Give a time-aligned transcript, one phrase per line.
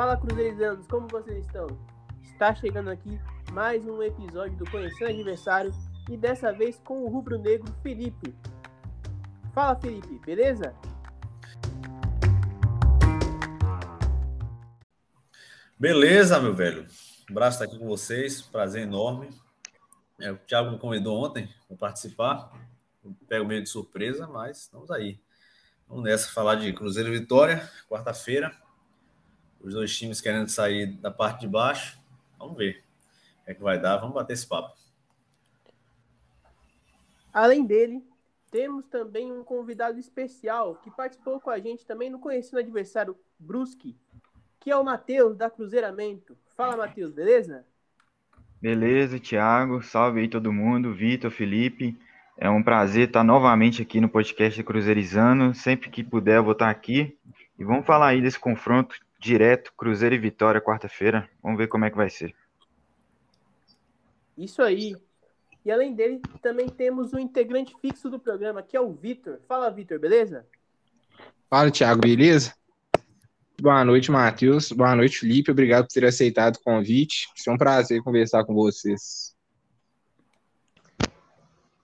[0.00, 1.66] Fala Cruzeirizanos, como vocês estão?
[2.22, 3.20] Está chegando aqui
[3.52, 5.70] mais um episódio do Conhecendo Adversário
[6.08, 8.34] e dessa vez com o rubro-negro Felipe.
[9.52, 10.74] Fala Felipe, beleza?
[15.78, 16.86] Beleza, meu velho.
[17.28, 19.28] Um abraço estar aqui com vocês, prazer enorme.
[20.18, 22.50] É, o Thiago me convidou ontem para participar.
[23.28, 25.20] Pego meio de surpresa, mas estamos aí.
[25.86, 28.50] Vamos nessa falar de Cruzeiro Vitória, quarta-feira
[29.62, 31.98] os dois times querendo sair da parte de baixo.
[32.38, 32.82] Vamos ver
[33.42, 33.98] o que, é que vai dar.
[33.98, 34.74] Vamos bater esse papo.
[37.32, 38.02] Além dele,
[38.50, 43.96] temos também um convidado especial que participou com a gente também no Conhecendo Adversário Brusque,
[44.58, 46.36] que é o Matheus da Cruzeiramento.
[46.56, 47.64] Fala, Matheus, beleza?
[48.60, 49.82] Beleza, Thiago.
[49.82, 50.92] Salve aí todo mundo.
[50.92, 51.96] Vitor, Felipe.
[52.36, 55.54] É um prazer estar novamente aqui no podcast Cruzeirizando.
[55.54, 57.16] Sempre que puder, eu vou estar aqui.
[57.58, 61.28] E vamos falar aí desse confronto direto, Cruzeiro e Vitória, quarta-feira.
[61.42, 62.34] Vamos ver como é que vai ser.
[64.36, 64.96] Isso aí.
[65.62, 69.38] E além dele, também temos um integrante fixo do programa, que é o Vitor.
[69.46, 70.46] Fala, Vitor, beleza?
[71.50, 72.54] Fala, Thiago, beleza?
[73.60, 74.72] Boa noite, Matheus.
[74.72, 75.50] Boa noite, Felipe.
[75.50, 77.28] Obrigado por ter aceitado o convite.
[77.44, 79.36] Foi um prazer conversar com vocês.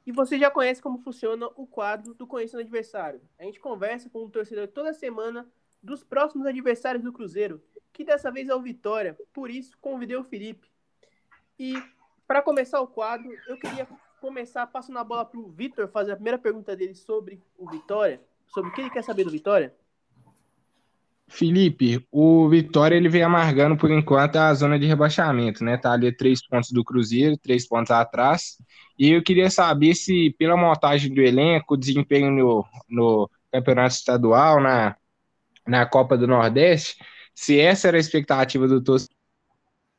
[0.06, 3.20] E você já conhece como funciona o quadro do Conhecendo Adversário.
[3.38, 5.46] A gente conversa com o um torcedor toda semana
[5.86, 9.16] dos próximos adversários do Cruzeiro, que dessa vez é o Vitória.
[9.32, 10.68] Por isso, convidei o Felipe.
[11.58, 11.80] E
[12.26, 13.86] para começar o quadro, eu queria
[14.20, 18.20] começar passando a bola para o Vitor fazer a primeira pergunta dele sobre o Vitória,
[18.48, 19.72] sobre o que ele quer saber do Vitória.
[21.28, 25.76] Felipe, o Vitória ele vem amargando por enquanto a zona de rebaixamento, né?
[25.76, 28.58] Tá ali três pontos do Cruzeiro, três pontos atrás.
[28.98, 34.96] E eu queria saber se, pela montagem do elenco, desempenho no, no campeonato estadual, na,
[35.66, 36.96] na Copa do Nordeste,
[37.34, 39.14] se essa era a expectativa do torcedor,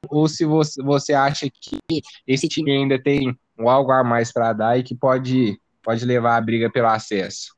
[0.09, 1.79] ou se você, você acha que
[2.25, 6.41] esse time ainda tem algo a mais para dar e que pode, pode levar a
[6.41, 7.56] briga pelo acesso.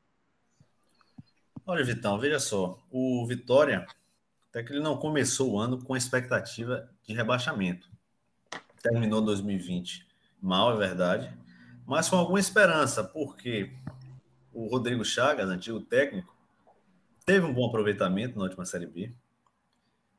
[1.66, 3.86] Olha, Vitão, veja só, o Vitória,
[4.48, 7.88] até que ele não começou o ano com expectativa de rebaixamento.
[8.82, 10.08] Terminou 2020
[10.42, 11.32] mal, é verdade,
[11.86, 13.70] mas com alguma esperança, porque
[14.52, 16.34] o Rodrigo Chagas, antigo técnico,
[17.24, 19.12] teve um bom aproveitamento na última Série B.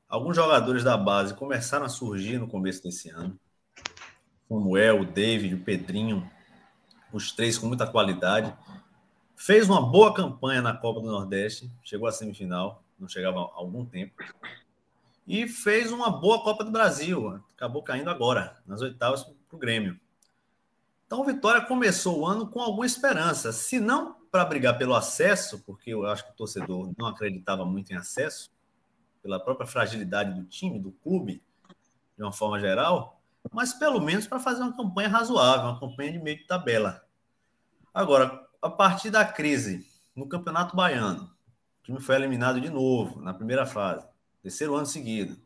[0.07, 3.39] Alguns jogadores da base começaram a surgir no começo desse ano.
[4.47, 6.29] Como El, o David, o Pedrinho,
[7.13, 8.53] os três com muita qualidade.
[9.35, 13.85] Fez uma boa campanha na Copa do Nordeste, chegou à semifinal, não chegava há algum
[13.85, 14.13] tempo.
[15.25, 19.99] E fez uma boa Copa do Brasil, acabou caindo agora, nas oitavas para o Grêmio.
[21.07, 25.61] Então, o Vitória começou o ano com alguma esperança, se não para brigar pelo acesso,
[25.65, 28.49] porque eu acho que o torcedor não acreditava muito em acesso,
[29.21, 31.43] pela própria fragilidade do time, do clube,
[32.17, 33.21] de uma forma geral,
[33.51, 37.05] mas pelo menos para fazer uma campanha razoável, uma campanha de meio de tabela.
[37.93, 41.23] Agora, a partir da crise no Campeonato Baiano,
[41.81, 44.05] o time foi eliminado de novo na primeira fase,
[44.41, 45.37] terceiro ano seguido,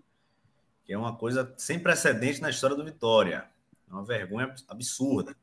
[0.85, 3.49] que é uma coisa sem precedente na história do Vitória,
[3.89, 5.35] é uma vergonha absurda.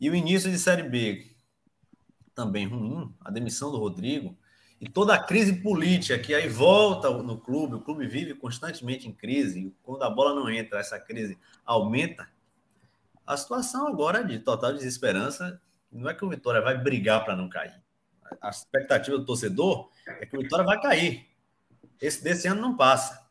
[0.00, 1.31] E o início de Série B,
[2.34, 4.36] também ruim, a demissão do Rodrigo,
[4.80, 9.12] e toda a crise política que aí volta no clube, o clube vive constantemente em
[9.12, 12.28] crise, quando a bola não entra, essa crise aumenta.
[13.24, 15.60] A situação agora é de total desesperança.
[15.90, 17.80] Não é que o Vitória vai brigar para não cair.
[18.40, 21.28] A expectativa do torcedor é que o Vitória vai cair.
[22.00, 23.24] Esse desse ano não passa.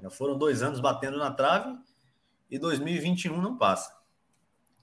[0.00, 1.78] Já foram dois anos batendo na trave
[2.50, 3.94] e 2021 não passa.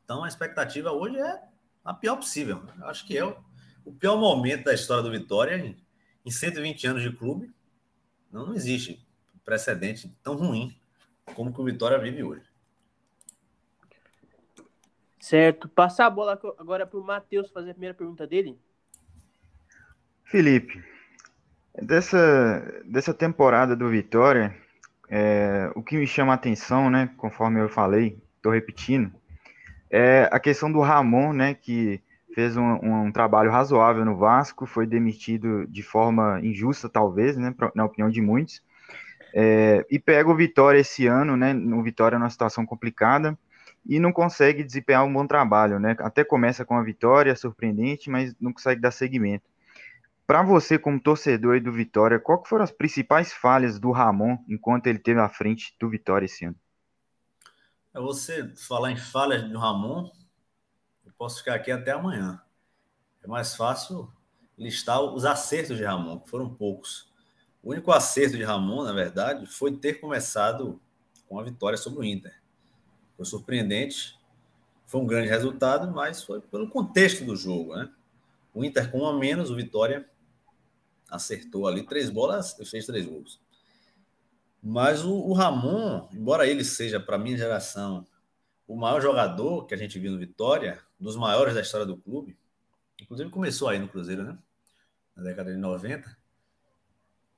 [0.04, 1.42] Então a expectativa hoje é
[1.84, 2.64] a pior possível.
[2.80, 3.26] Eu acho que é
[3.86, 5.76] o pior momento da história do Vitória,
[6.26, 7.52] em 120 anos de clube,
[8.32, 9.06] não, não existe
[9.44, 10.76] precedente tão ruim
[11.36, 12.44] como que o Vitória vive hoje.
[15.20, 15.70] Certo.
[15.70, 18.60] Passar a bola agora para o Matheus fazer a primeira pergunta dele.
[20.26, 20.84] Felipe,
[21.76, 24.56] dessa, dessa temporada do Vitória,
[25.10, 29.14] é, o que me chama a atenção, né, conforme eu falei, estou repetindo,
[29.90, 32.02] é a questão do Ramon, né, que
[32.34, 37.86] fez um, um, trabalho razoável no Vasco, foi demitido de forma injusta, talvez, né, na
[37.86, 38.62] opinião de muitos,
[39.34, 43.38] é, e pega o Vitória esse ano, né, no Vitória numa situação complicada,
[43.86, 48.36] e não consegue desempenhar um bom trabalho, né, até começa com a vitória, surpreendente, mas
[48.40, 49.50] não consegue dar seguimento.
[50.28, 55.00] Para você, como torcedor do Vitória, qual foram as principais falhas do Ramon enquanto ele
[55.00, 56.56] teve à frente do Vitória esse ano?
[57.94, 60.10] É você falar em falhas do Ramon,
[61.22, 62.42] posso ficar aqui até amanhã.
[63.24, 64.12] É mais fácil
[64.58, 67.12] listar os acertos de Ramon, que foram poucos.
[67.62, 70.82] O único acerto de Ramon, na verdade, foi ter começado
[71.28, 72.42] com a vitória sobre o Inter.
[73.16, 74.20] Foi surpreendente,
[74.88, 77.88] foi um grande resultado, mas foi pelo contexto do jogo, né?
[78.52, 80.10] O Inter com a menos, o Vitória
[81.08, 83.40] acertou ali três bolas e fez três gols.
[84.60, 88.08] Mas o, o Ramon, embora ele seja, para minha geração,
[88.68, 92.38] o maior jogador que a gente viu no Vitória, dos maiores da história do clube,
[93.02, 94.38] inclusive começou aí no Cruzeiro, né?
[95.16, 96.16] Na década de 90.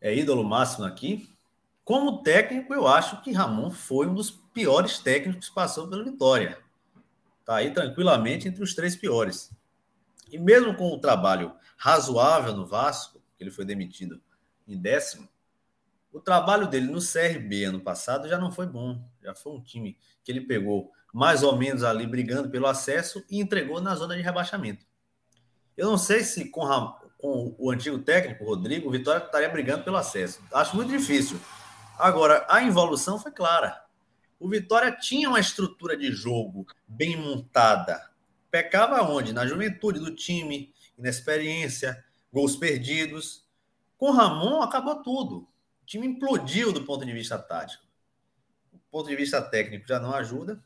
[0.02, 1.30] É ídolo máximo aqui.
[1.84, 6.58] Como técnico, eu acho que Ramon foi um dos piores técnicos que passou pelo Vitória.
[7.46, 9.52] Tá aí tranquilamente entre os três piores.
[10.30, 14.22] E mesmo com o trabalho razoável no Vasco, que ele foi demitido
[14.68, 15.28] em décimo,
[16.12, 19.04] o trabalho dele no CRB ano passado já não foi bom.
[19.22, 23.40] Já foi um time que ele pegou mais ou menos ali brigando pelo acesso e
[23.40, 24.84] entregou na zona de rebaixamento.
[25.78, 26.66] Eu não sei se com,
[27.20, 30.42] com o antigo técnico, Rodrigo, o Vitória estaria brigando pelo acesso.
[30.52, 31.40] Acho muito difícil.
[32.00, 33.84] Agora, a involução foi clara.
[34.40, 38.10] O Vitória tinha uma estrutura de jogo bem montada.
[38.50, 39.32] Pecava onde?
[39.32, 43.46] Na juventude do time, inexperiência, gols perdidos.
[43.98, 45.38] Com Ramon acabou tudo.
[45.38, 47.84] O time implodiu do ponto de vista tático.
[48.74, 50.62] O ponto de vista técnico já não ajuda.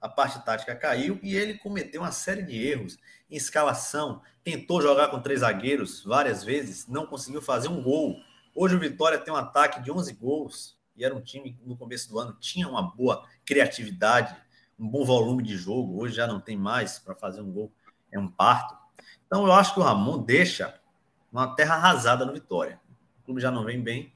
[0.00, 2.96] A parte tática caiu e ele cometeu uma série de erros
[3.30, 4.22] em escalação.
[4.44, 8.16] Tentou jogar com três zagueiros várias vezes, não conseguiu fazer um gol.
[8.54, 11.76] Hoje o Vitória tem um ataque de 11 gols e era um time que no
[11.76, 14.36] começo do ano tinha uma boa criatividade,
[14.78, 16.00] um bom volume de jogo.
[16.00, 17.72] Hoje já não tem mais para fazer um gol,
[18.12, 18.76] é um parto.
[19.26, 20.80] Então eu acho que o Ramon deixa
[21.32, 22.80] uma terra arrasada no Vitória.
[23.20, 24.12] O clube já não vem bem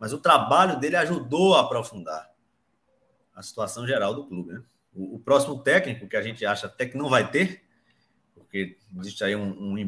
[0.00, 2.32] mas o trabalho dele ajudou a aprofundar
[3.36, 4.54] a situação geral do clube.
[4.54, 4.62] Né?
[4.94, 7.62] O, o, próximo técnico, que a gente acha até que não vai ter,
[8.34, 9.78] porque existe aí um, um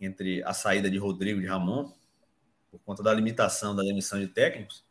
[0.00, 1.92] entre a saída de Rodrigo e de Ramon,
[2.70, 4.84] por conta da limitação da demissão de técnicos,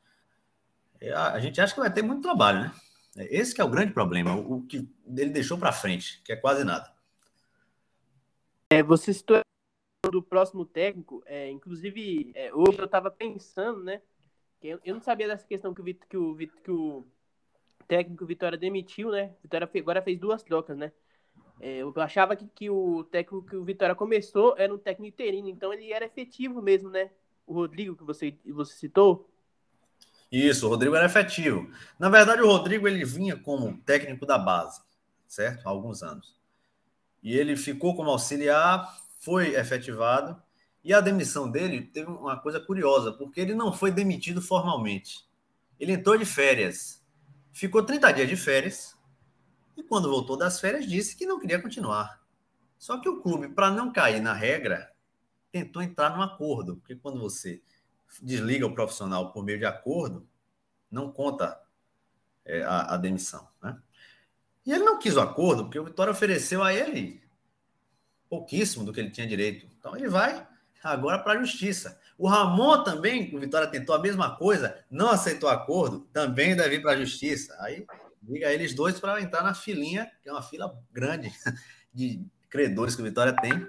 [1.00, 2.74] é, a, gente acha que vai ter muito trabalho, né?
[3.16, 6.64] Esse que é o grande problema, o, que ele deixou para frente, que é quase
[6.64, 6.94] nada.
[8.72, 9.42] É, você citou
[10.12, 14.02] do próximo técnico, é, inclusive, é, hoje eu estava pensando, né?
[14.62, 17.08] Eu, não sabia dessa questão que o, que o, que o
[17.90, 19.34] técnico Vitória demitiu, né?
[19.42, 20.92] Vitória agora fez duas trocas, né?
[21.60, 25.50] É, eu achava que, que o técnico que o Vitória começou era um técnico interino,
[25.50, 27.10] então ele era efetivo mesmo, né?
[27.46, 29.28] O Rodrigo que você, você citou.
[30.32, 31.68] Isso, o Rodrigo era efetivo.
[31.98, 34.80] Na verdade, o Rodrigo ele vinha como técnico da base,
[35.28, 35.66] certo?
[35.66, 36.40] Há alguns anos.
[37.24, 38.88] E ele ficou como auxiliar,
[39.18, 40.40] foi efetivado.
[40.84, 45.28] E a demissão dele teve uma coisa curiosa, porque ele não foi demitido formalmente.
[45.80, 46.99] Ele entrou de férias,
[47.52, 48.98] ficou 30 dias de férias,
[49.76, 52.22] e quando voltou das férias, disse que não queria continuar.
[52.78, 54.92] Só que o clube, para não cair na regra,
[55.52, 57.62] tentou entrar num acordo, porque quando você
[58.22, 60.28] desliga o profissional por meio de acordo,
[60.92, 61.60] não conta
[62.46, 63.48] é, a, a, demissão.
[63.62, 63.78] Né?
[64.66, 67.22] E ele não quis o acordo, porque o Vitória ofereceu a ele
[68.30, 69.68] pouquíssimo do que ele tinha direito.
[69.78, 70.48] Então ele vai
[70.84, 72.00] agora para a justiça.
[72.20, 76.82] O Ramon também, o Vitória tentou a mesma coisa, não aceitou acordo, também deve ir
[76.82, 77.56] para a justiça.
[77.62, 77.88] Aí
[78.22, 81.34] liga eles dois para entrar na filinha, que é uma fila grande
[81.94, 83.66] de credores que o Vitória tem.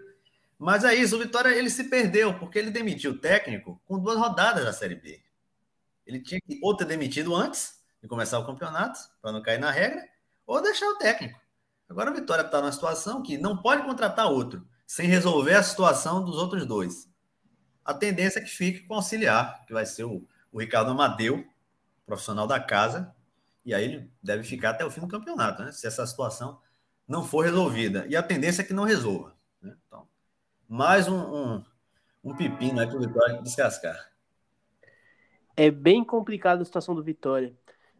[0.58, 4.18] Mas é isso, o Vitória ele se perdeu, porque ele demitiu o técnico com duas
[4.18, 5.22] rodadas da Série B.
[6.04, 9.70] Ele tinha que ou ter demitido antes de começar o campeonato, para não cair na
[9.70, 10.04] regra,
[10.44, 11.38] ou deixar o técnico.
[11.88, 16.24] Agora o Vitória está numa situação que não pode contratar outro sem resolver a situação
[16.24, 17.09] dos outros dois.
[17.90, 21.44] A tendência é que fique com o auxiliar, que vai ser o, o Ricardo Amadeu,
[22.06, 23.12] profissional da casa,
[23.64, 25.72] e aí ele deve ficar até o fim do campeonato, né?
[25.72, 26.60] Se essa situação
[27.06, 28.06] não for resolvida.
[28.08, 29.34] E a tendência é que não resolva.
[29.60, 29.76] Né?
[29.84, 30.06] Então,
[30.68, 31.64] mais um, um,
[32.22, 34.12] um pepino aí para o Vitória descascar.
[35.56, 37.52] É bem complicada a situação do Vitória.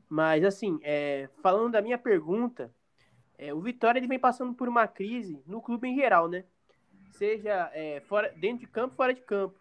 [0.09, 2.73] Mas, assim, é, falando da minha pergunta,
[3.37, 6.45] é, o Vitória ele vem passando por uma crise no clube em geral, né?
[7.11, 9.59] Seja é, fora, dentro de campo, fora de campo.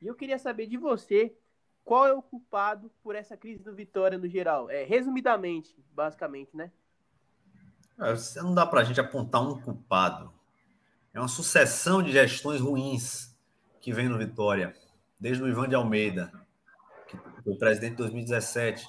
[0.00, 1.36] E eu queria saber de você
[1.84, 4.68] qual é o culpado por essa crise do Vitória no geral.
[4.68, 6.70] É, resumidamente, basicamente, né?
[7.98, 10.32] É, não dá para a gente apontar um culpado.
[11.14, 13.34] É uma sucessão de gestões ruins
[13.80, 14.74] que vem no Vitória,
[15.18, 16.32] desde o Ivan de Almeida,
[17.06, 18.86] que foi presidente em 2017,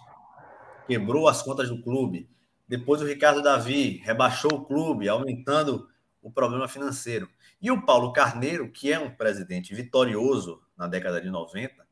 [0.88, 2.30] quebrou as contas do clube,
[2.68, 5.88] depois o Ricardo Davi rebaixou o clube, aumentando
[6.22, 7.30] o problema financeiro.
[7.62, 11.86] E o Paulo Carneiro, que é um presidente vitorioso na década de 90,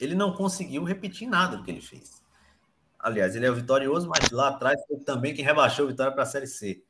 [0.00, 2.22] ele não conseguiu repetir nada do que ele fez.
[2.98, 6.26] Aliás, ele é vitorioso, mas lá atrás foi também quem rebaixou o Vitória para a
[6.26, 6.84] Série C.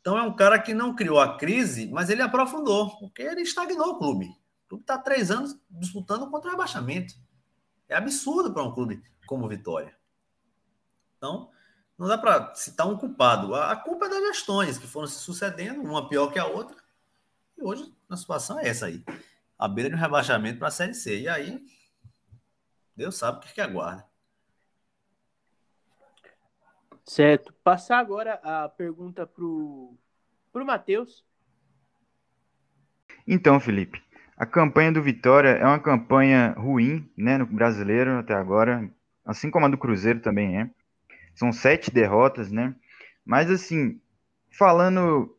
[0.00, 3.90] Então é um cara que não criou a crise, mas ele aprofundou, porque ele estagnou
[3.90, 4.26] o clube.
[4.26, 7.14] O clube está três anos disputando contra o rebaixamento.
[7.88, 9.94] É absurdo para um clube como Vitória.
[11.16, 11.50] Então,
[11.96, 13.54] não dá para citar um culpado.
[13.54, 16.76] A, culpa é das gestões que foram se sucedendo, uma pior que a outra.
[17.56, 19.04] E hoje a situação é essa aí.
[19.62, 21.20] A beira de um rebaixamento para a Série C.
[21.20, 21.56] E aí,
[22.96, 24.04] Deus sabe o que, que aguarda.
[27.04, 27.54] Certo.
[27.62, 29.96] Passar agora a pergunta para o
[30.66, 31.24] Matheus.
[33.24, 34.02] Então, Felipe,
[34.36, 38.92] a campanha do Vitória é uma campanha ruim, né, no brasileiro até agora,
[39.24, 40.68] assim como a do Cruzeiro também é.
[41.36, 42.74] São sete derrotas, né?
[43.24, 44.00] Mas assim,
[44.50, 45.38] falando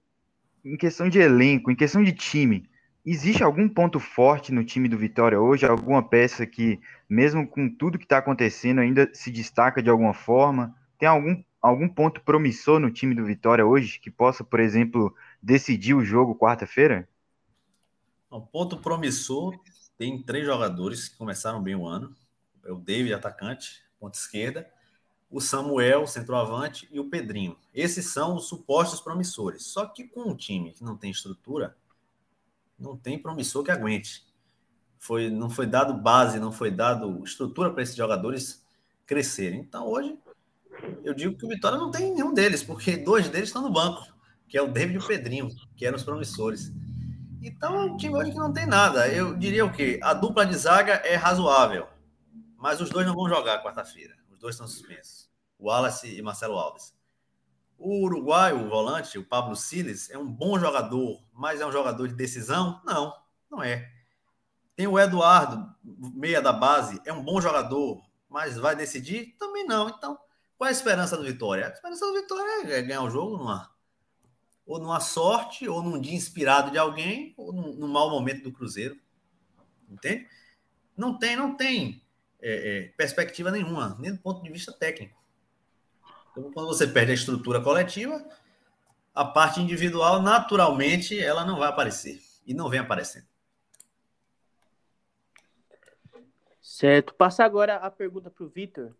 [0.64, 2.72] em questão de elenco, em questão de time,
[3.06, 5.66] existe algum ponto forte no time do Vitória hoje?
[5.66, 6.80] Alguma peça que,
[7.10, 10.76] mesmo com tudo que está acontecendo, ainda se destaca de alguma forma?
[10.98, 15.94] Tem algum, algum ponto promissor no time do Vitória hoje que possa, por exemplo, decidir
[15.94, 17.08] o jogo quarta-feira?
[18.32, 19.60] Um ponto promissor,
[19.98, 22.16] tem três jogadores que começaram bem o ano.
[22.66, 24.68] É o David, atacante, ponta esquerda,
[25.30, 27.58] o Samuel, centroavante, e o Pedrinho.
[27.74, 29.66] Esses são os supostos promissores.
[29.66, 31.76] Só que com um time que não tem estrutura,
[32.84, 34.26] não tem promissor que aguente.
[35.00, 38.64] Foi, não foi dado base, não foi dado estrutura para esses jogadores
[39.06, 39.62] crescerem.
[39.62, 40.18] Então hoje
[41.04, 44.06] eu digo que o Vitória não tem nenhum deles, porque dois deles estão no banco,
[44.48, 46.72] que é o David e o Pedrinho, que eram os promissores.
[47.42, 49.08] Então, é um time hoje que não tem nada.
[49.10, 50.00] Eu diria o quê?
[50.02, 51.88] A dupla de zaga é razoável,
[52.58, 54.16] mas os dois não vão jogar quarta-feira.
[54.32, 55.30] Os dois estão suspensos.
[55.60, 56.94] O Wallace e Marcelo Alves.
[57.78, 62.08] O Uruguai, o volante, o Pablo Siles, é um bom jogador, mas é um jogador
[62.08, 62.82] de decisão?
[62.86, 63.14] Não,
[63.52, 63.92] não é.
[64.76, 69.36] Tem o Eduardo, meia da base, é um bom jogador, mas vai decidir?
[69.38, 69.90] Também não.
[69.90, 70.18] Então,
[70.58, 71.68] qual é a esperança do Vitória?
[71.68, 73.74] A esperança do Vitória é ganhar o jogo numa
[74.66, 78.52] ou numa sorte, ou num dia inspirado de alguém, ou num, num mau momento do
[78.52, 78.98] Cruzeiro.
[79.90, 80.28] Entende?
[80.96, 82.02] Não tem, não tem
[82.42, 85.22] é, é, perspectiva nenhuma, nem do ponto de vista técnico.
[86.34, 88.24] Então, quando você perde a estrutura coletiva,
[89.14, 92.20] a parte individual, naturalmente, ela não vai aparecer.
[92.46, 93.26] E não vem aparecendo.
[96.60, 97.14] Certo.
[97.14, 98.92] Passa agora a pergunta para o Vitor.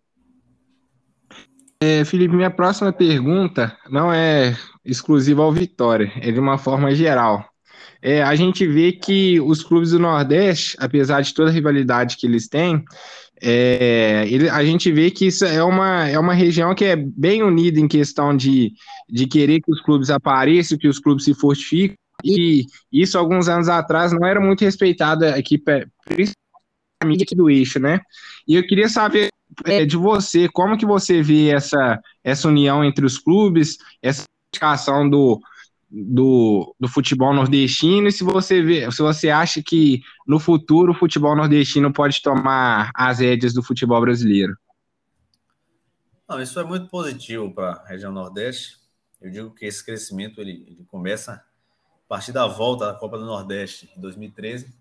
[1.82, 7.46] É, Felipe, minha próxima pergunta não é exclusiva ao Vitória, é de uma forma geral.
[8.02, 12.28] É, a gente vê que os clubes do Nordeste, apesar de toda a rivalidade que
[12.28, 12.86] eles têm,
[13.46, 17.44] é, ele, a gente vê que isso é uma, é uma região que é bem
[17.44, 18.72] unida em questão de,
[19.10, 23.68] de querer que os clubes apareçam, que os clubes se fortifiquem, e isso alguns anos
[23.68, 28.00] atrás não era muito respeitado aqui, principalmente aqui do eixo, né?
[28.48, 29.28] E eu queria saber
[29.66, 34.24] é, de você, como que você vê essa, essa união entre os clubes, essa
[34.54, 35.42] dedicação do,
[35.94, 40.96] do, do futebol nordestino, e se você vê, se você acha que no futuro o
[40.96, 44.58] futebol nordestino pode tomar as rédeas do futebol brasileiro.
[46.28, 48.78] Não, isso é muito positivo para a região Nordeste.
[49.22, 53.26] Eu digo que esse crescimento ele, ele começa a partir da volta da Copa do
[53.26, 54.74] Nordeste em 2013,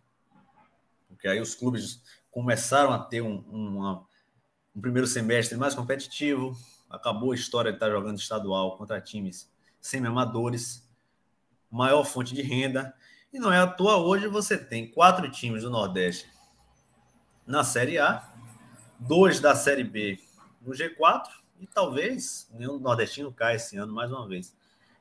[1.09, 2.01] porque aí os clubes
[2.31, 4.07] começaram a ter um, uma,
[4.75, 6.57] um primeiro semestre mais competitivo,
[6.89, 10.89] acabou a história de estar jogando estadual contra times semi-amadores,
[11.73, 12.95] maior fonte de renda,
[13.33, 16.31] e não é à toa hoje você tem quatro times do Nordeste
[17.47, 18.31] na Série A,
[18.99, 20.21] dois da Série B
[20.61, 24.55] no G4, e talvez nenhum nordestino caia esse ano mais uma vez.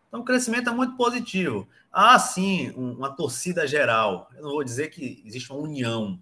[0.08, 1.68] Então o crescimento é muito positivo.
[1.92, 4.30] Há sim uma torcida geral.
[4.36, 6.22] Eu não vou dizer que existe uma união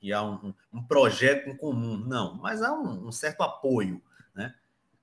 [0.00, 4.02] que há um, um, projeto em comum, não, mas há um, um, certo apoio?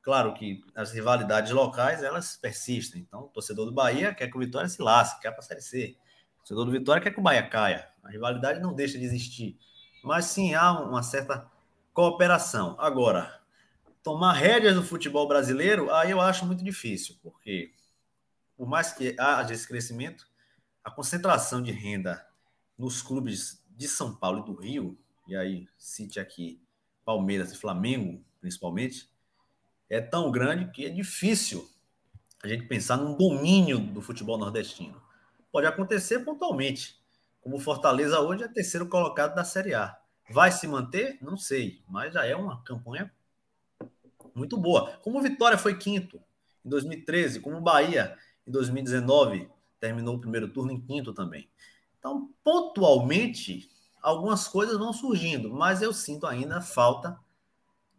[0.01, 4.39] Claro que as rivalidades locais, elas persistem, então o torcedor do Bahia quer que o
[4.39, 5.97] Vitória se lasque, quer para a Série C,
[6.35, 9.57] o torcedor do Vitória quer que o Bahia caia, a rivalidade não deixa de existir,
[10.03, 11.49] mas sim há uma certa
[11.93, 12.75] cooperação.
[12.79, 13.41] Agora,
[14.01, 17.73] tomar rédeas do futebol brasileiro, aí eu acho muito difícil, porque
[18.55, 20.27] por mais que haja esse crescimento,
[20.83, 22.25] a concentração de renda
[22.77, 26.61] nos clubes de São Paulo e do Rio, e aí cite aqui
[27.05, 29.09] Palmeiras e Flamengo, principalmente,
[29.89, 31.69] é tão grande que é difícil
[32.43, 35.01] a gente pensar num domínio do futebol nordestino.
[35.51, 36.95] Pode acontecer pontualmente,
[37.41, 39.97] como Fortaleza hoje é terceiro colocado da Série A.
[40.29, 41.17] Vai se manter?
[41.21, 43.11] Não sei, mas já é uma campanha
[44.35, 44.97] muito boa.
[45.01, 46.21] Como Vitória foi quinto
[46.63, 48.15] em 2013, como Bahia
[48.45, 51.49] em 2019 terminou o primeiro turno em quinto também.
[51.97, 53.69] Então, pontualmente,
[54.01, 57.19] algumas coisas vão surgindo, mas eu sinto ainda falta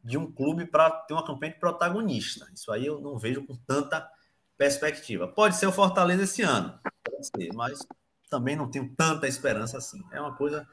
[0.02, 2.48] de um clube para ter uma campanha de protagonista.
[2.54, 4.10] Isso aí eu não vejo com tanta
[4.56, 5.28] perspectiva.
[5.28, 7.86] Pode ser o Fortaleza esse ano, pode ser, mas
[8.28, 10.02] também não tenho tanta esperança assim.
[10.12, 10.66] É uma coisa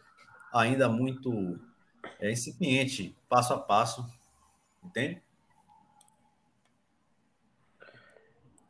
[0.53, 1.59] ainda muito
[2.19, 4.05] é, incipiente, passo a passo,
[4.83, 5.21] entende?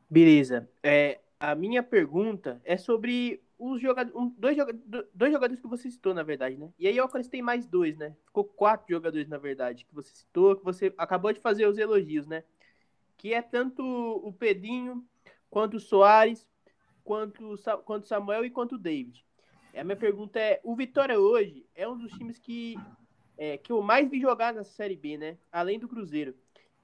[0.10, 0.70] Beleza.
[0.82, 4.58] É, a minha pergunta é sobre os jogadores, um, dois,
[5.14, 6.72] dois jogadores que você citou, na verdade, né?
[6.78, 8.16] E aí eu acrescentei mais dois, né?
[8.26, 12.28] Ficou quatro jogadores, na verdade, que você citou, que você acabou de fazer os elogios,
[12.28, 12.44] né?
[13.18, 15.04] Que é tanto o Pedrinho,
[15.50, 16.48] quanto o Soares,
[17.04, 19.26] quanto, o Samuel e quanto o David.
[19.76, 22.76] A minha pergunta é: o Vitória hoje é um dos times que,
[23.38, 25.38] é, que eu mais vi jogar nessa Série B, né?
[25.52, 26.36] Além do Cruzeiro.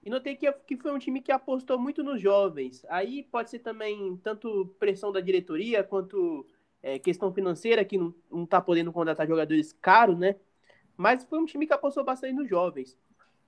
[0.05, 2.85] E notei que, que foi um time que apostou muito nos jovens.
[2.89, 6.45] Aí pode ser também tanto pressão da diretoria quanto
[6.83, 10.35] é, questão financeira, que não, não tá podendo contratar jogadores caros, né?
[10.97, 12.97] Mas foi um time que apostou bastante nos jovens.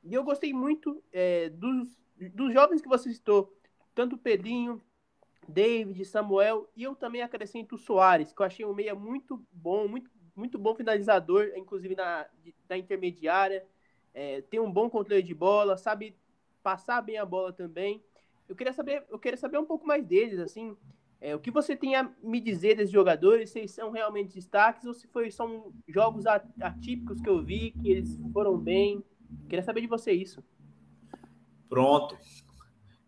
[0.03, 1.99] E eu gostei muito é, dos,
[2.33, 3.53] dos jovens que você citou,
[3.93, 4.81] tanto Pedrinho,
[5.47, 9.87] David, Samuel, e eu também acrescento o Soares, que eu achei um meia muito bom,
[9.87, 12.25] muito, muito bom finalizador, inclusive na,
[12.67, 13.65] da intermediária,
[14.13, 16.15] é, tem um bom controle de bola, sabe
[16.63, 18.01] passar bem a bola também.
[18.47, 20.75] Eu queria saber, eu queria saber um pouco mais deles, assim,
[21.19, 24.85] é, o que você tem a me dizer desses jogadores, se eles são realmente destaques
[24.85, 29.03] ou se foi, são jogos atípicos que eu vi, que eles foram bem.
[29.49, 30.43] Queria saber de você isso.
[31.67, 32.17] Pronto.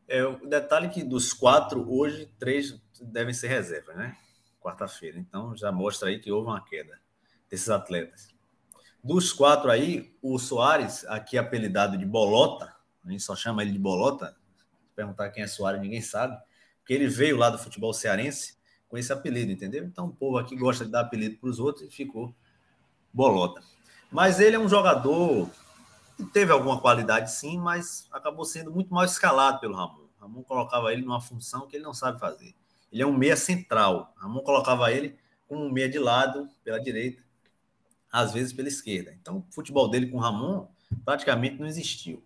[0.08, 4.18] É, o detalhe é que dos quatro, hoje, três devem ser reservas, né?
[4.60, 5.20] Quarta-feira.
[5.20, 7.00] Então já mostra aí que houve uma queda
[7.50, 8.36] desses atletas.
[9.04, 13.80] Dos quatro aí, o Soares, aqui apelidado de Bolota, a gente só chama ele de
[13.80, 14.36] Bolota.
[14.96, 16.38] Perguntar quem é Soares, ninguém sabe.
[16.88, 18.56] Porque ele veio lá do futebol cearense
[18.88, 19.84] com esse apelido, entendeu?
[19.84, 22.34] Então o povo aqui gosta de dar apelido para os outros e ficou
[23.12, 23.62] Bolota.
[24.10, 25.50] Mas ele é um jogador
[26.15, 30.08] que teve alguma qualidade sim, mas acabou sendo muito mal escalado pelo Ramon.
[30.17, 32.56] Ramon colocava ele numa função que ele não sabe fazer.
[32.89, 34.13] Ele é um meia central.
[34.15, 37.22] Ramon colocava ele como um meia de lado, pela direita,
[38.10, 39.13] às vezes pela esquerda.
[39.22, 40.67] Então, o futebol dele com o Ramon
[41.04, 42.23] praticamente não existiu.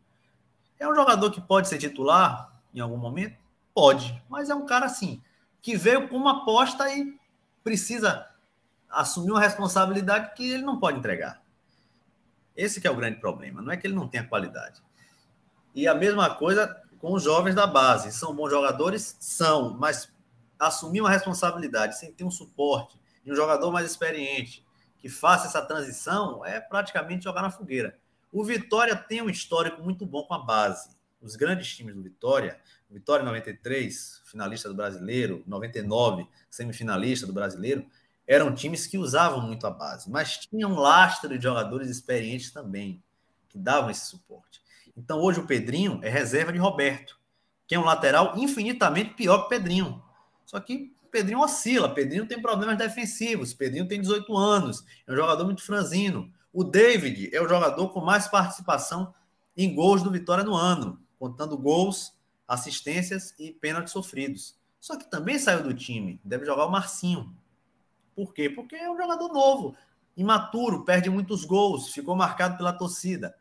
[0.79, 3.40] É um jogador que pode ser titular em algum momento?
[3.73, 5.21] Pode, mas é um cara assim,
[5.61, 7.17] que veio com uma aposta e
[7.63, 8.27] precisa
[8.89, 11.41] assumir uma responsabilidade que ele não pode entregar.
[12.55, 14.81] Esse é o grande problema, não é que ele não tenha qualidade.
[15.73, 18.11] E a mesma coisa com os jovens da base.
[18.11, 19.17] São bons jogadores?
[19.19, 20.13] São, mas
[20.59, 24.63] assumir uma responsabilidade sem ter um suporte de um jogador mais experiente
[24.99, 27.97] que faça essa transição é praticamente jogar na fogueira.
[28.31, 30.89] O Vitória tem um histórico muito bom com a base.
[31.19, 32.59] Os grandes times do Vitória,
[32.91, 37.85] o Vitória 93, finalista do Brasileiro, 99, semifinalista do Brasileiro,
[38.27, 43.01] eram times que usavam muito a base, mas tinham um lastro de jogadores experientes também,
[43.47, 44.61] que davam esse suporte.
[44.95, 47.17] Então hoje o Pedrinho é reserva de Roberto,
[47.65, 50.03] que é um lateral infinitamente pior que o Pedrinho.
[50.45, 55.15] Só que o Pedrinho oscila, Pedrinho tem problemas defensivos, Pedrinho tem 18 anos, é um
[55.15, 56.29] jogador muito franzino.
[56.51, 59.13] O David é o jogador com mais participação
[59.55, 62.13] em gols do Vitória no ano, contando gols,
[62.51, 64.59] assistências e pênaltis sofridos.
[64.79, 67.33] Só que também saiu do time, deve jogar o Marcinho.
[68.13, 68.49] Por quê?
[68.49, 69.75] Porque é um jogador novo,
[70.17, 73.33] imaturo, perde muitos gols, ficou marcado pela torcida.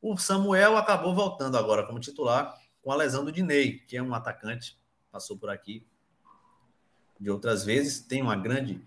[0.00, 4.14] O Samuel acabou voltando agora como titular com a lesão do Dinei, que é um
[4.14, 4.78] atacante,
[5.10, 5.84] passou por aqui
[7.18, 8.80] de outras vezes, tem uma grande,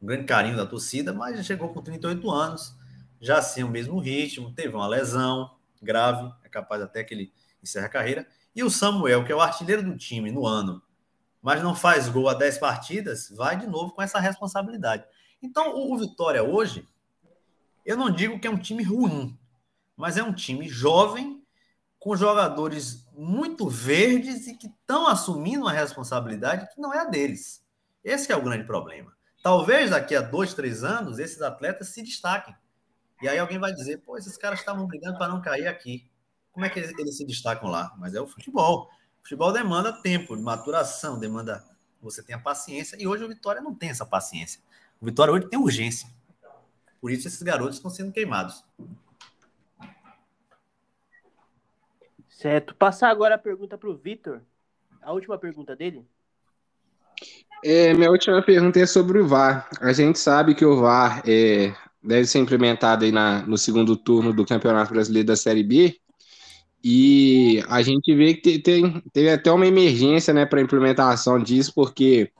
[0.00, 2.76] um grande carinho da torcida, mas já chegou com 38 anos,
[3.20, 7.86] já sem o mesmo ritmo, teve uma lesão grave, é capaz até que ele encerre
[7.86, 8.26] a carreira.
[8.54, 10.82] E o Samuel, que é o artilheiro do time no ano,
[11.40, 15.04] mas não faz gol a 10 partidas, vai de novo com essa responsabilidade.
[15.42, 16.86] Então, o Vitória hoje,
[17.84, 19.38] eu não digo que é um time ruim,
[19.96, 21.40] mas é um time jovem,
[21.98, 27.62] com jogadores muito verdes e que estão assumindo uma responsabilidade que não é a deles.
[28.02, 29.12] Esse é o grande problema.
[29.42, 32.54] Talvez daqui a dois, três anos, esses atletas se destaquem.
[33.22, 36.09] E aí alguém vai dizer, pô, esses caras estavam brigando para não cair aqui.
[36.60, 37.90] Como é que eles, eles se destacam lá?
[37.98, 38.90] Mas é o futebol.
[39.18, 41.64] O futebol demanda tempo, maturação, demanda
[42.02, 42.98] você tenha paciência.
[43.00, 44.60] E hoje o Vitória não tem essa paciência.
[45.00, 46.06] O Vitória hoje tem urgência.
[47.00, 48.62] Por isso esses garotos estão sendo queimados.
[52.28, 52.74] Certo.
[52.74, 54.42] Passar agora a pergunta para o Vitor.
[55.00, 56.06] A última pergunta dele.
[57.64, 59.66] É, minha última pergunta é sobre o VAR.
[59.80, 64.30] A gente sabe que o VAR é, deve ser implementado aí na, no segundo turno
[64.34, 65.98] do Campeonato Brasileiro da Série B.
[66.82, 72.32] E a gente vê que tem, teve até uma emergência né, para implementação disso, porque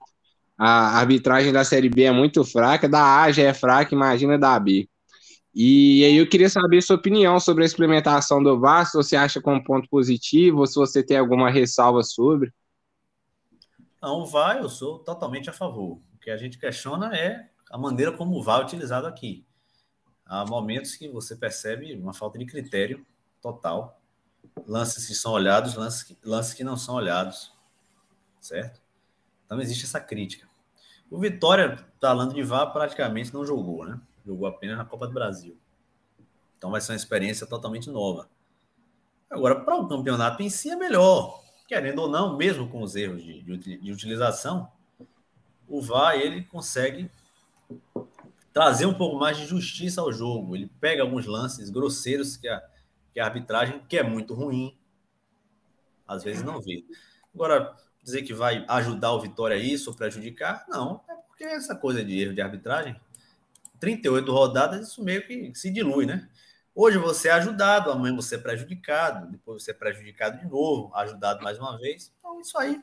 [0.57, 4.59] a arbitragem da Série B é muito fraca, da A já é fraca, imagina da
[4.59, 4.89] B.
[5.55, 9.41] E aí eu queria saber sua opinião sobre a implementação do VAR, se você acha
[9.41, 12.53] como ponto positivo, ou se você tem alguma ressalva sobre.
[14.01, 16.01] Não, o VAR eu sou totalmente a favor.
[16.21, 19.45] que a gente questiona é a maneira como o VAR é utilizado aqui.
[20.25, 23.05] Há momentos que você percebe uma falta de critério
[23.43, 24.00] total.
[24.67, 27.53] Lances que são olhados, lances que, lances que não são olhados.
[28.41, 28.81] Certo?
[29.45, 30.49] Então existe essa crítica.
[31.11, 34.01] O Vitória, falando de VAR, praticamente não jogou, né?
[34.25, 35.59] Jogou apenas na Copa do Brasil.
[36.57, 38.29] Então vai ser uma experiência totalmente nova.
[39.29, 41.43] Agora, para o campeonato em si é melhor.
[41.67, 44.71] Querendo ou não, mesmo com os erros de, de, de utilização,
[45.69, 47.11] o VAR ele consegue
[48.53, 50.55] trazer um pouco mais de justiça ao jogo.
[50.55, 52.63] Ele pega alguns lances grosseiros que a,
[53.13, 54.79] que a arbitragem, que é muito ruim,
[56.07, 56.85] às vezes não vê.
[57.35, 61.01] Agora, dizer que vai ajudar o Vitória isso ou prejudicar, não.
[61.09, 63.01] É porque essa coisa de erro de arbitragem,
[63.79, 66.29] 38 rodadas, isso meio que se dilui, né?
[66.75, 71.43] Hoje você é ajudado, amanhã você é prejudicado, depois você é prejudicado de novo, ajudado
[71.43, 72.13] mais uma vez.
[72.19, 72.81] Então, isso aí,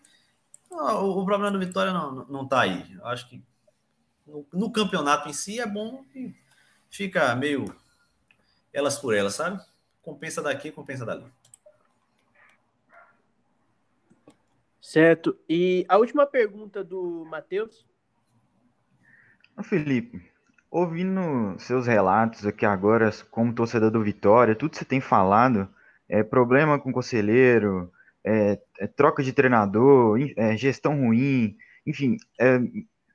[0.70, 2.94] o, problema do Vitória não, não tá aí.
[2.94, 3.44] Eu acho que
[4.26, 6.36] no, no, campeonato em si é bom e
[6.90, 7.74] fica meio
[8.74, 9.64] elas por elas, sabe?
[10.08, 11.26] Compensa daqui, compensa dali.
[14.80, 15.38] Certo.
[15.50, 17.86] E a última pergunta do Matheus.
[19.64, 20.22] Felipe,
[20.72, 25.68] ouvindo seus relatos aqui agora, como torcedor do Vitória, tudo que você tem falado,
[26.08, 27.92] é problema com conselheiro,
[28.24, 32.60] é, é troca de treinador, é, gestão ruim, enfim, é,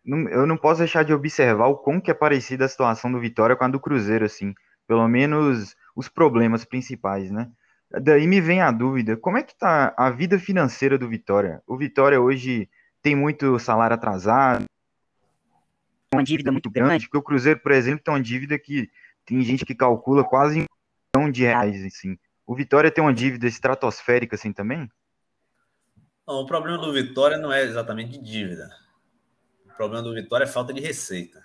[0.05, 3.19] não, eu não posso deixar de observar o quão que é parecida a situação do
[3.19, 4.55] Vitória com a do Cruzeiro, assim,
[4.87, 7.51] pelo menos os problemas principais, né?
[8.01, 11.63] Daí me vem a dúvida, como é que tá a vida financeira do Vitória?
[11.67, 12.69] O Vitória hoje
[13.03, 14.65] tem muito salário atrasado,
[16.15, 18.91] uma dívida muito grande, porque o Cruzeiro, por exemplo, tem uma dívida que
[19.25, 20.67] tem gente que calcula quase um
[21.17, 22.19] milhão de reais, assim.
[22.47, 24.91] O Vitória tem uma dívida estratosférica assim também?
[26.27, 28.71] Não, o problema do Vitória não é exatamente de dívida.
[29.67, 31.43] O problema do Vitória é falta de receita.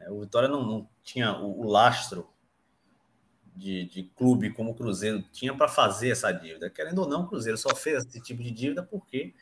[0.00, 2.28] É, o Vitória não, não tinha o, o lastro
[3.56, 6.68] de, de, clube como o Cruzeiro tinha para fazer essa dívida.
[6.68, 9.34] Querendo ou não, o Cruzeiro só fez esse tipo de dívida porque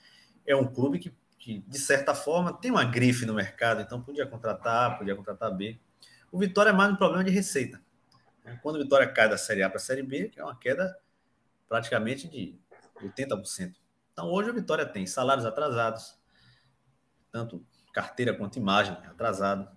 [0.46, 1.12] é um clube que
[1.44, 5.55] que, de certa forma, tem uma grife no mercado, então podia contratar A, podia contratar
[5.55, 5.79] B.
[6.33, 7.83] O Vitória é mais um problema de receita.
[8.62, 10.98] Quando o Vitória cai da Série A para a Série B, é uma queda
[11.68, 12.59] praticamente de
[12.98, 13.74] 80%.
[14.11, 16.18] Então, hoje o Vitória tem salários atrasados,
[17.31, 19.68] tanto carteira quanto imagem atrasado.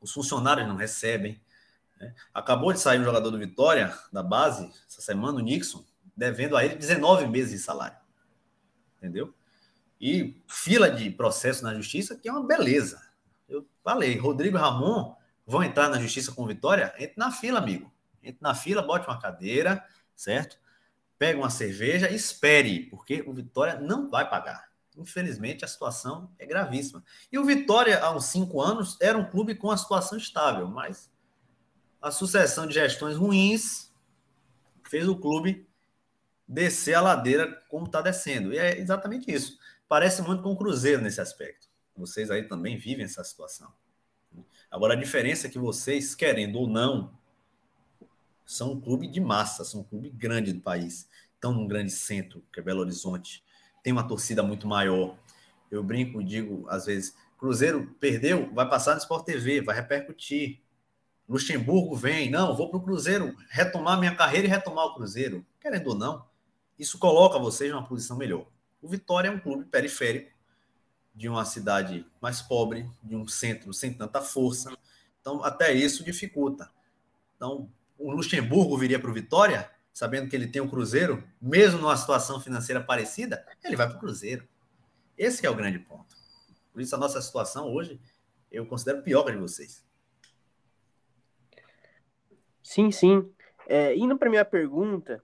[0.00, 1.38] Os funcionários não recebem.
[2.00, 2.14] Né?
[2.32, 5.84] Acabou de sair um jogador do Vitória, da base, essa semana, o Nixon,
[6.16, 7.98] devendo a ele 19 meses de salário.
[8.96, 9.34] Entendeu?
[10.00, 13.02] e fila de processo na justiça, que é uma beleza.
[13.46, 15.14] Eu falei, Rodrigo Ramon
[15.46, 16.94] vão entrar na justiça com vitória?
[16.98, 17.92] Entre na fila, amigo.
[18.22, 19.84] Entre na fila, bote uma cadeira,
[20.16, 20.58] certo?
[21.18, 24.70] Pega uma cerveja e espere, porque o Vitória não vai pagar.
[24.96, 27.04] Infelizmente, a situação é gravíssima.
[27.30, 31.10] E o Vitória, há uns cinco anos, era um clube com a situação estável, mas
[32.00, 33.92] a sucessão de gestões ruins
[34.88, 35.66] fez o clube
[36.46, 38.52] descer a ladeira como está descendo.
[38.52, 39.58] E é exatamente isso
[39.90, 41.66] parece muito com o Cruzeiro nesse aspecto.
[41.96, 43.72] Vocês aí também vivem essa situação.
[44.70, 47.12] Agora, a diferença é que vocês, querendo ou não,
[48.46, 51.08] são um clube de massa, são um clube grande do país.
[51.34, 53.42] Estão num grande centro, que é Belo Horizonte.
[53.82, 55.18] Tem uma torcida muito maior.
[55.68, 60.60] Eu brinco, digo, às vezes, Cruzeiro perdeu, vai passar no Sport TV, vai repercutir.
[61.30, 65.46] Luxemburgo vem, não, vou para o Cruzeiro retomar minha carreira e retomar o Cruzeiro.
[65.60, 66.26] Querendo ou não,
[66.76, 68.48] isso coloca vocês numa posição melhor.
[68.82, 70.32] O Vitória é um clube periférico
[71.14, 74.76] de uma cidade mais pobre, de um centro sem tanta força.
[75.20, 76.68] Então, até isso dificulta.
[77.36, 81.78] Então, o Luxemburgo viria para o Vitória, sabendo que ele tem o um Cruzeiro, mesmo
[81.80, 84.48] numa situação financeira parecida, ele vai para o Cruzeiro.
[85.16, 86.16] Esse é o grande ponto.
[86.72, 88.00] Por isso, a nossa situação hoje,
[88.50, 89.88] eu considero pior que a de vocês.
[92.70, 93.28] Sim, sim.
[93.66, 95.20] É, indo para minha pergunta,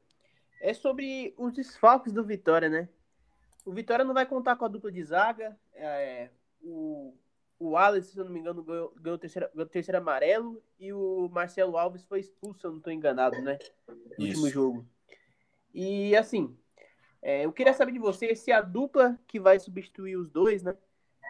[0.60, 2.88] é sobre os desfalques do Vitória, né?
[3.64, 5.56] O Vitória não vai contar com a dupla de zaga.
[5.72, 6.28] É,
[6.60, 7.14] o,
[7.56, 11.28] o Alex, se eu não me engano, ganhou, ganhou, terceiro, ganhou terceiro amarelo e o
[11.30, 13.60] Marcelo Alves foi expulso, se eu não estou enganado, né?
[13.86, 14.40] No Isso.
[14.40, 14.86] último jogo.
[15.72, 16.58] E assim,
[17.22, 20.76] é, eu queria saber de você se a dupla que vai substituir os dois, né?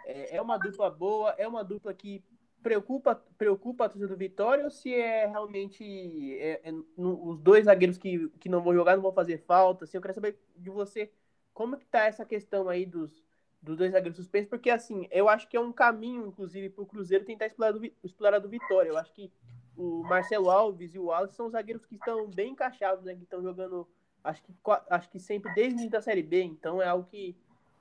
[0.03, 2.23] É, é uma dupla boa, é uma dupla que
[2.67, 7.63] preocupa, preocupa a torcida do Vitória ou se é realmente é, é, no, os dois
[7.63, 9.85] zagueiros que, que não vão jogar não vão fazer falta?
[9.85, 11.09] Assim, eu queria saber de você
[11.53, 13.23] como que tá essa questão aí dos,
[13.61, 14.49] dos dois zagueiros suspensos?
[14.49, 17.85] Porque, assim, eu acho que é um caminho, inclusive, para o Cruzeiro tentar explorar do,
[18.03, 18.89] explorar do Vitória.
[18.89, 19.31] Eu acho que
[19.77, 23.15] o Marcelo Alves e o Wallace são zagueiros que estão bem encaixados, né?
[23.15, 23.87] Que estão jogando,
[24.23, 24.51] acho que,
[24.89, 26.43] acho que sempre desde o da Série B.
[26.43, 27.33] Então, é algo que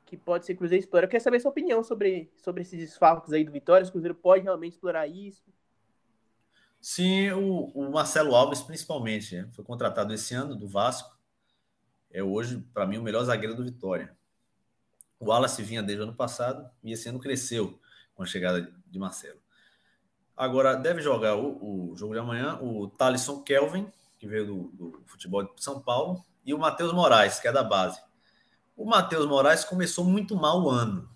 [0.07, 1.05] que pode ser Cruzeiro explora.
[1.05, 3.85] Eu quero saber sua opinião sobre, sobre esses desfalques aí do Vitória.
[3.85, 5.53] Se o Cruzeiro pode realmente explorar isso.
[6.81, 9.49] Sim, o, o Marcelo Alves, principalmente, né?
[9.51, 11.15] foi contratado esse ano do Vasco.
[12.13, 14.17] É hoje, para mim, o melhor zagueiro do Vitória.
[15.19, 17.81] O Wallace vinha desde o ano passado e esse ano cresceu
[18.15, 19.41] com a chegada de Marcelo.
[20.37, 25.03] Agora, deve jogar o, o jogo de amanhã o Thalisson Kelvin, que veio do, do
[25.07, 28.01] futebol de São Paulo, e o Matheus Moraes, que é da base.
[28.77, 31.09] O Matheus Moraes começou muito mal o ano.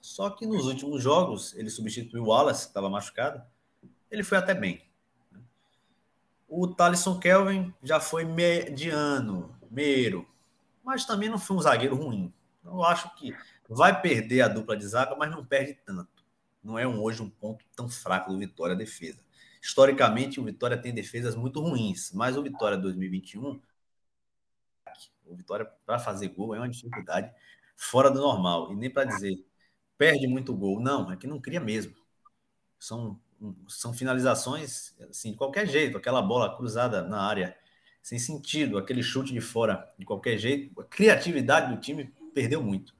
[0.00, 3.42] Só que nos últimos jogos, ele substituiu o Wallace, que estava machucado.
[4.08, 4.82] Ele foi até bem.
[6.48, 10.28] O Thalisson Kelvin já foi mediano, meiro,
[10.84, 12.32] mas também não foi um zagueiro ruim.
[12.64, 13.34] Eu acho que
[13.68, 16.22] vai perder a dupla de zaga, mas não perde tanto.
[16.62, 19.18] Não é um, hoje um ponto tão fraco do Vitória defesa.
[19.60, 23.60] Historicamente, o Vitória tem defesas muito ruins, mas o Vitória 2021
[25.32, 27.30] o Vitória, para fazer gol, é uma dificuldade
[27.76, 28.72] fora do normal.
[28.72, 29.44] E nem para dizer,
[29.96, 30.80] perde muito gol.
[30.80, 31.94] Não, é que não cria mesmo.
[32.78, 33.18] São,
[33.68, 37.56] são finalizações assim, de qualquer jeito, aquela bola cruzada na área
[38.02, 40.80] sem sentido, aquele chute de fora de qualquer jeito.
[40.80, 42.94] A criatividade do time perdeu muito.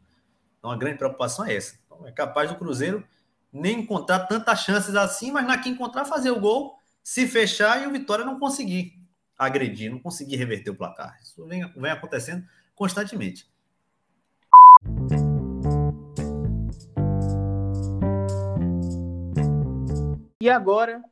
[0.59, 1.77] Então a grande preocupação é essa.
[1.87, 3.05] Então, é capaz do Cruzeiro
[3.53, 7.87] nem encontrar tantas chances assim, mas na que encontrar fazer o gol, se fechar e
[7.87, 9.02] o Vitória não conseguir
[9.45, 11.19] agredir, não conseguir reverter o placar.
[11.23, 13.51] Isso vem, vem acontecendo constantemente.
[20.41, 21.03] E agora,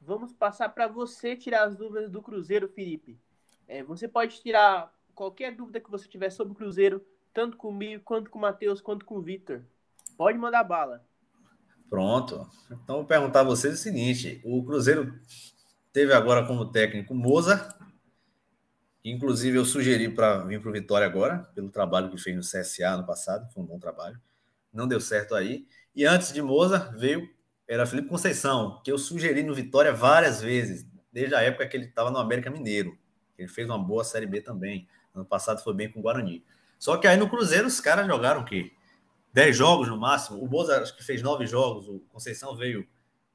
[0.00, 3.18] vamos passar para você tirar as dúvidas do Cruzeiro, Felipe.
[3.68, 8.30] É, você pode tirar qualquer dúvida que você tiver sobre o Cruzeiro, tanto comigo, quanto
[8.30, 9.62] com o Matheus, quanto com o Victor.
[10.16, 11.04] Pode mandar bala.
[11.90, 12.48] Pronto.
[12.70, 15.12] Então, vou perguntar a vocês o seguinte: o Cruzeiro
[15.92, 17.76] Teve agora como técnico Moza,
[19.02, 22.42] que inclusive eu sugeri para vir para o Vitória agora, pelo trabalho que fez no
[22.42, 24.20] CSA no passado, foi um bom trabalho.
[24.72, 25.66] Não deu certo aí.
[25.94, 27.28] E antes de Moza veio,
[27.66, 31.86] era Felipe Conceição, que eu sugeri no Vitória várias vezes, desde a época que ele
[31.86, 32.96] estava no América Mineiro.
[33.36, 34.88] Ele fez uma boa Série B também.
[35.14, 36.44] Ano passado foi bem com o Guarani.
[36.78, 38.72] Só que aí no Cruzeiro os caras jogaram o quê?
[39.32, 40.38] Dez jogos no máximo.
[40.38, 41.88] O Moza acho que fez nove jogos.
[41.88, 42.86] O Conceição veio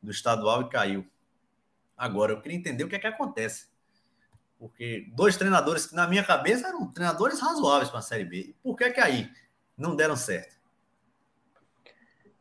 [0.02, 1.06] do estadual e caiu.
[1.98, 3.68] Agora, eu queria entender o que é que acontece.
[4.58, 8.56] Porque dois treinadores que, na minha cabeça, eram treinadores razoáveis para a Série B.
[8.64, 9.30] Por que, que aí
[9.78, 10.56] não deram certo?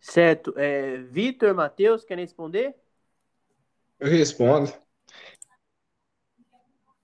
[0.01, 0.55] Certo.
[0.57, 2.75] É, Vitor, Matheus, querem responder?
[3.99, 4.73] Eu respondo.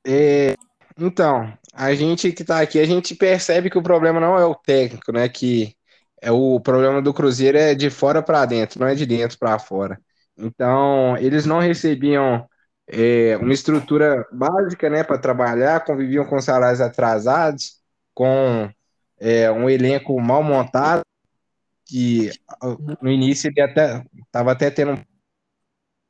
[0.07, 0.55] É,
[0.99, 4.55] então, a gente que está aqui, a gente percebe que o problema não é o
[4.55, 5.29] técnico, né?
[5.29, 5.75] Que
[6.21, 9.59] é o problema do Cruzeiro é de fora para dentro, não é de dentro para
[9.59, 10.01] fora.
[10.41, 12.49] Então, eles não recebiam
[12.87, 17.81] é, uma estrutura básica né, para trabalhar, conviviam com salários atrasados,
[18.15, 18.69] com
[19.19, 21.03] é, um elenco mal montado,
[21.87, 22.31] que
[23.01, 25.05] no início ele até estava até tendo um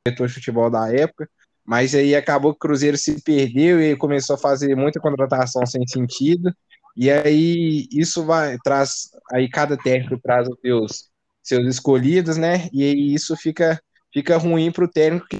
[0.05, 1.29] diretor de futebol da época,
[1.65, 5.85] mas aí acabou que o Cruzeiro se perdeu e começou a fazer muita contratação sem
[5.87, 6.53] sentido,
[6.95, 11.09] e aí isso vai traz aí cada técnico traz os seus,
[11.41, 12.69] seus escolhidos, né?
[12.73, 13.81] E aí isso fica
[14.13, 15.39] fica ruim para o técnico que,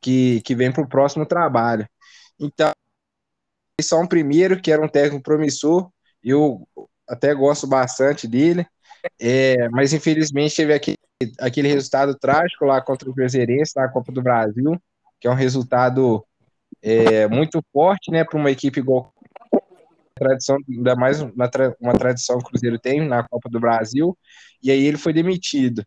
[0.00, 1.86] que, que vem para o próximo trabalho.
[2.38, 2.72] Então,
[3.80, 5.90] só um primeiro, que era um técnico promissor,
[6.22, 6.66] eu
[7.08, 8.66] até gosto bastante dele,
[9.20, 10.96] é, mas infelizmente teve aquele,
[11.38, 14.80] aquele resultado trágico lá contra o Cruzeirense na Copa do Brasil,
[15.20, 16.24] que é um resultado
[16.82, 19.12] é, muito forte, né, para uma equipe igual
[20.14, 24.16] tradição, ainda mais uma, uma tradição que o Cruzeiro tem na Copa do Brasil,
[24.62, 25.84] e aí ele foi demitido.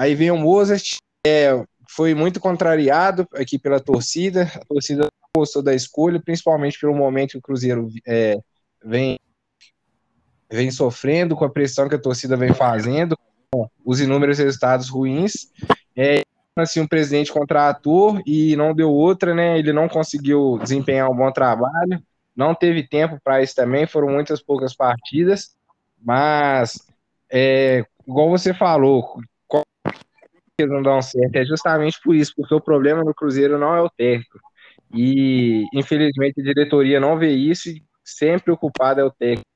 [0.00, 5.74] Aí vem o Mozart, é, foi muito contrariado aqui pela torcida, a torcida gostou da
[5.74, 8.38] escolha, principalmente pelo momento que o Cruzeiro é,
[8.82, 9.18] vem,
[10.50, 13.14] vem sofrendo, com a pressão que a torcida vem fazendo,
[13.52, 15.50] com os inúmeros resultados ruins.
[15.94, 16.22] É,
[16.56, 19.58] assim, um presidente contratou e não deu outra, né?
[19.58, 22.02] Ele não conseguiu desempenhar um bom trabalho,
[22.34, 25.54] não teve tempo para isso também, foram muitas poucas partidas,
[26.02, 26.80] mas
[27.30, 29.20] é, igual você falou,
[30.66, 33.90] não dão certo é justamente por isso, porque o problema do Cruzeiro não é o
[33.90, 34.38] técnico.
[34.92, 39.48] E, infelizmente, a diretoria não vê isso e sempre ocupado é o técnico.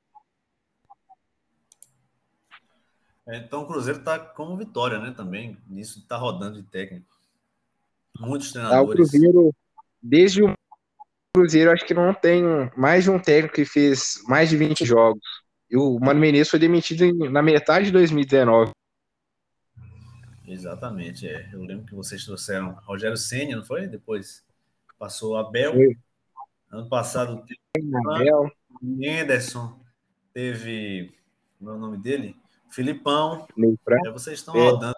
[3.26, 5.12] É, então o Cruzeiro está como vitória, né?
[5.16, 5.56] Também.
[5.66, 7.06] Nisso está rodando de técnico.
[8.18, 8.90] Muitos treinadores.
[8.90, 9.54] o Cruzeiro,
[10.02, 10.52] desde o
[11.34, 12.42] Cruzeiro, acho que não tem
[12.76, 15.22] mais de um técnico que fez mais de 20 jogos.
[15.70, 18.70] E o Mano Menezes foi demitido na metade de 2019.
[20.54, 21.48] Exatamente, é.
[21.52, 23.88] Eu lembro que vocês trouxeram Rogério Senna, não foi?
[23.88, 24.46] Depois
[24.96, 25.72] passou Abel.
[25.74, 25.98] Foi.
[26.70, 28.50] Ano passado teve Abel.
[28.82, 29.80] Anderson,
[30.32, 31.12] teve
[31.58, 32.36] como é o nome dele?
[32.70, 33.46] Filipão.
[34.06, 34.70] É, vocês estão É.
[34.70, 34.94] rodando,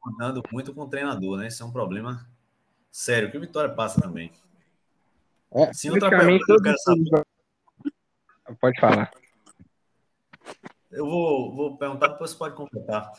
[0.00, 1.48] rodando muito com o treinador, né?
[1.48, 2.24] Isso é um problema
[2.90, 4.30] sério que o Vitória passa também.
[5.50, 9.10] É, Sim, outra pergunta eu quero os- Pode falar.
[10.90, 13.10] Eu vou, vou perguntar, depois você pode completar.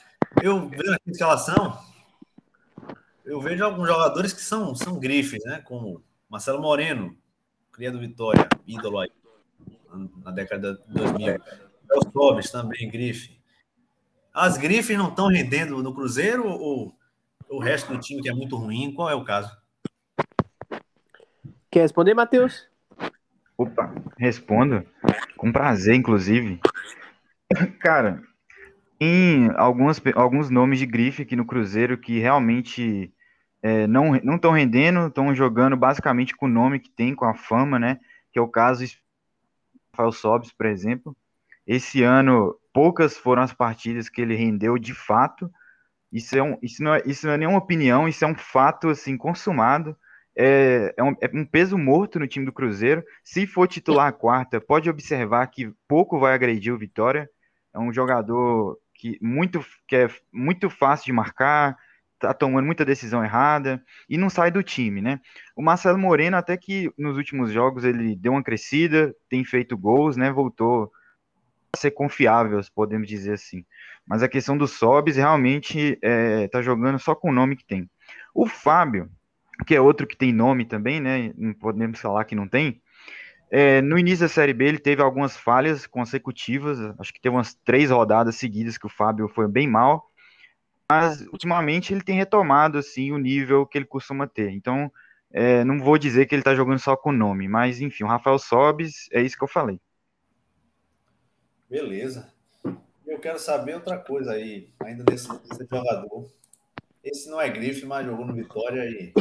[0.41, 1.77] Eu vejo aqui a escalação,
[3.25, 5.61] eu vejo alguns jogadores que são, são grifes, né?
[5.65, 7.17] Como Marcelo Moreno,
[7.71, 9.11] cria do Vitória, ídolo aí,
[10.23, 11.39] na década de 2000.
[11.95, 13.37] Os Sobres também, grife.
[14.33, 16.95] As grifes não estão rendendo no Cruzeiro ou
[17.49, 18.93] o resto do time que é muito ruim?
[18.93, 19.55] Qual é o caso?
[21.71, 22.67] Quer responder, Matheus?
[23.57, 24.85] Opa, respondo.
[25.35, 26.59] Com prazer, inclusive.
[27.79, 28.21] Cara,
[28.99, 33.13] tem algumas, alguns nomes de grife aqui no Cruzeiro que realmente
[33.61, 37.77] é, não estão rendendo, estão jogando basicamente com o nome que tem, com a fama,
[37.79, 37.99] né?
[38.31, 38.85] Que é o caso
[39.91, 41.15] Rafael Sobis, por exemplo.
[41.65, 45.51] Esse ano, poucas foram as partidas que ele rendeu de fato.
[46.11, 48.89] Isso, é um, isso, não, é, isso não é nenhuma opinião, isso é um fato
[48.89, 49.97] assim consumado.
[50.35, 53.03] É, é, um, é um peso morto no time do Cruzeiro.
[53.23, 57.27] Se for titular a quarta, pode observar que pouco vai agredir o Vitória.
[57.73, 61.77] É um jogador que, muito, que é muito fácil de marcar,
[62.19, 65.19] tá tomando muita decisão errada e não sai do time, né?
[65.55, 70.17] O Marcelo Moreno, até que nos últimos jogos ele deu uma crescida, tem feito gols,
[70.17, 70.31] né?
[70.31, 70.91] Voltou
[71.73, 73.63] a ser confiável, podemos dizer assim.
[74.05, 77.89] Mas a questão do Sobis realmente é, tá jogando só com o nome que tem.
[78.33, 79.09] O Fábio,
[79.65, 81.33] que é outro que tem nome também, né?
[81.37, 82.81] Não podemos falar que não tem.
[83.49, 86.79] É, no início da Série B, ele teve algumas falhas consecutivas.
[86.99, 90.09] Acho que teve umas três rodadas seguidas que o Fábio foi bem mal.
[90.91, 94.51] Mas ultimamente ele tem retomado assim o nível que ele costuma ter.
[94.51, 94.91] Então,
[95.31, 98.39] é, não vou dizer que ele está jogando só com nome, mas enfim, o Rafael
[98.39, 99.79] Sobis é isso que eu falei.
[101.69, 102.31] Beleza.
[103.05, 105.27] Eu quero saber outra coisa aí, ainda desse
[105.69, 106.29] jogador.
[107.03, 109.13] Esse não é grife, mas jogou no Vitória e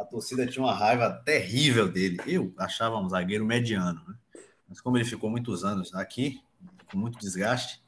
[0.00, 2.18] a torcida tinha uma raiva terrível dele.
[2.26, 4.14] Eu achava um zagueiro mediano, né?
[4.66, 6.40] Mas como ele ficou muitos anos aqui,
[6.90, 7.82] com muito desgaste,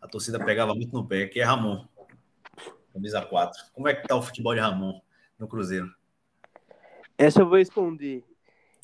[0.00, 1.86] a torcida pegava muito no pé, que é Ramon.
[2.92, 3.66] Camisa 4.
[3.72, 5.00] Como é que tá o futebol de Ramon
[5.38, 5.88] no Cruzeiro?
[7.16, 8.24] Essa eu vou responder.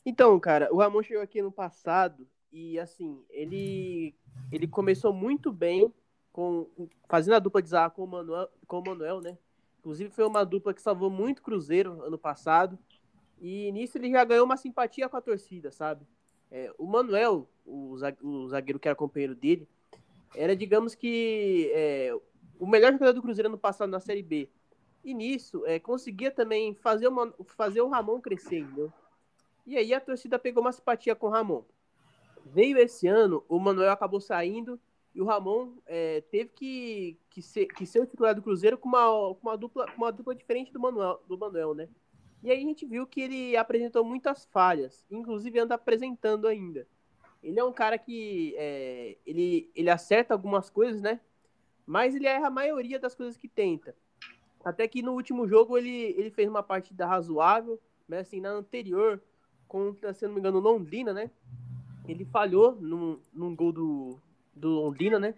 [0.07, 4.15] Então, cara, o Ramon chegou aqui no passado e, assim, ele,
[4.53, 5.93] ele começou muito bem
[6.33, 6.69] com
[7.09, 9.37] fazendo a dupla de zaga com o Manuel, com o Manuel, né?
[9.83, 12.79] Inclusive foi uma dupla que salvou muito Cruzeiro ano passado.
[13.41, 16.07] E nisso ele já ganhou uma simpatia com a torcida, sabe?
[16.49, 17.97] É, o Manuel, o
[18.49, 19.69] zagueiro que era companheiro dele,
[20.37, 22.17] era, digamos que, é,
[22.61, 24.49] o melhor jogador do Cruzeiro ano passado na Série B.
[25.05, 28.93] E nisso, é, conseguia também fazer, uma, fazer o Ramon crescer, entendeu?
[29.67, 31.65] E aí a torcida pegou uma simpatia com o Ramon.
[32.47, 34.79] Veio esse ano, o Manuel acabou saindo
[35.15, 38.89] e o Ramon é, teve que, que, ser, que ser o titular do Cruzeiro com
[38.89, 41.89] uma, com uma, dupla, com uma dupla diferente do Manuel, do Manuel, né?
[42.43, 46.87] E aí a gente viu que ele apresentou muitas falhas, inclusive anda apresentando ainda.
[47.43, 51.21] Ele é um cara que é, ele, ele acerta algumas coisas, né?
[51.87, 53.95] Mas ele erra a maioria das coisas que tenta.
[54.65, 59.21] Até que no último jogo ele, ele fez uma partida razoável, mas assim, na anterior,
[59.69, 61.31] contra, se não me engano, Londrina, né?
[62.09, 64.21] Ele falhou num, num gol do,
[64.55, 65.35] do Londrina, né?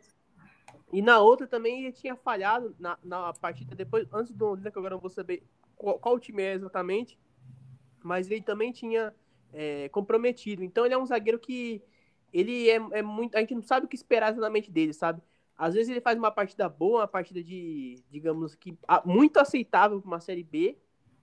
[0.93, 4.79] E na outra também ele tinha falhado na, na partida depois, antes do Londrina, que
[4.79, 5.43] agora não vou saber
[5.77, 7.19] qual, qual time é exatamente,
[8.03, 9.15] mas ele também tinha
[9.53, 10.63] é, comprometido.
[10.63, 11.83] Então ele é um zagueiro que
[12.33, 13.37] ele é, é muito.
[13.37, 15.23] A gente não sabe o que esperar exatamente dele, sabe?
[15.57, 20.09] Às vezes ele faz uma partida boa, uma partida de, digamos que, muito aceitável para
[20.09, 20.77] uma Série B,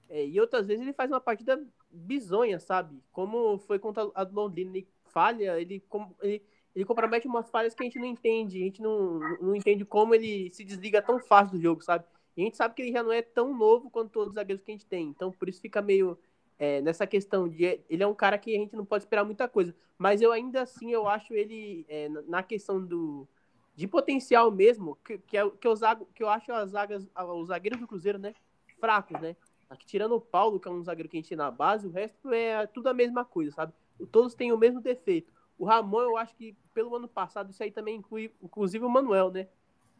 [0.09, 3.01] é, e outras vezes ele faz uma partida bizonha, sabe?
[3.11, 5.83] Como foi contra a Londrina, ele falha, ele,
[6.21, 6.41] ele,
[6.75, 10.15] ele compromete umas falhas que a gente não entende, a gente não, não entende como
[10.15, 12.05] ele se desliga tão fácil do jogo, sabe?
[12.35, 14.63] E a gente sabe que ele já não é tão novo quanto todos os zagueiros
[14.63, 16.17] que a gente tem, então por isso fica meio
[16.57, 19.47] é, nessa questão de ele é um cara que a gente não pode esperar muita
[19.47, 23.27] coisa, mas eu ainda assim eu acho ele é, na questão do
[23.75, 25.75] de potencial mesmo, que, que, é, que, eu,
[26.13, 28.33] que eu acho as zagas, os zagueiros do Cruzeiro, né,
[28.79, 29.35] fracos, né?
[29.69, 31.91] Aqui, tirando o Paulo, que é um zagueiro que a gente tem na base, o
[31.91, 33.73] resto é tudo a mesma coisa, sabe?
[34.11, 35.31] Todos têm o mesmo defeito.
[35.61, 39.29] O Ramon, eu acho que pelo ano passado, isso aí também inclui, inclusive o Manuel,
[39.29, 39.47] né?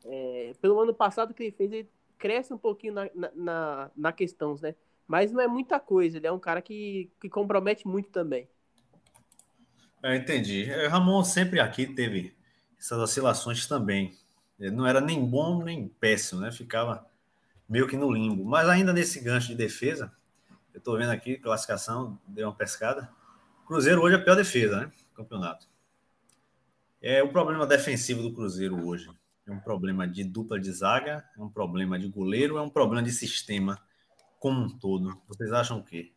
[0.03, 1.87] É, pelo ano passado que ele fez, ele
[2.17, 4.73] cresce um pouquinho na, na, na questão, né?
[5.05, 8.49] Mas não é muita coisa, ele é um cara que, que compromete muito também.
[10.01, 10.67] Eu entendi.
[10.83, 12.35] O Ramon sempre aqui teve
[12.79, 14.17] essas oscilações também.
[14.59, 16.51] Ele não era nem bom nem péssimo, né?
[16.51, 17.05] Ficava
[17.69, 18.43] meio que no limbo.
[18.43, 20.11] Mas ainda nesse gancho de defesa,
[20.73, 23.11] eu estou vendo aqui, classificação, deu uma pescada.
[23.67, 24.91] Cruzeiro hoje é a pior defesa, né?
[25.21, 25.67] Campeonato.
[27.01, 29.09] É o problema defensivo do Cruzeiro hoje.
[29.47, 33.03] É um problema de dupla de zaga, é um problema de goleiro, é um problema
[33.03, 33.79] de sistema
[34.39, 35.19] como um todo.
[35.27, 36.11] Vocês acham o quê?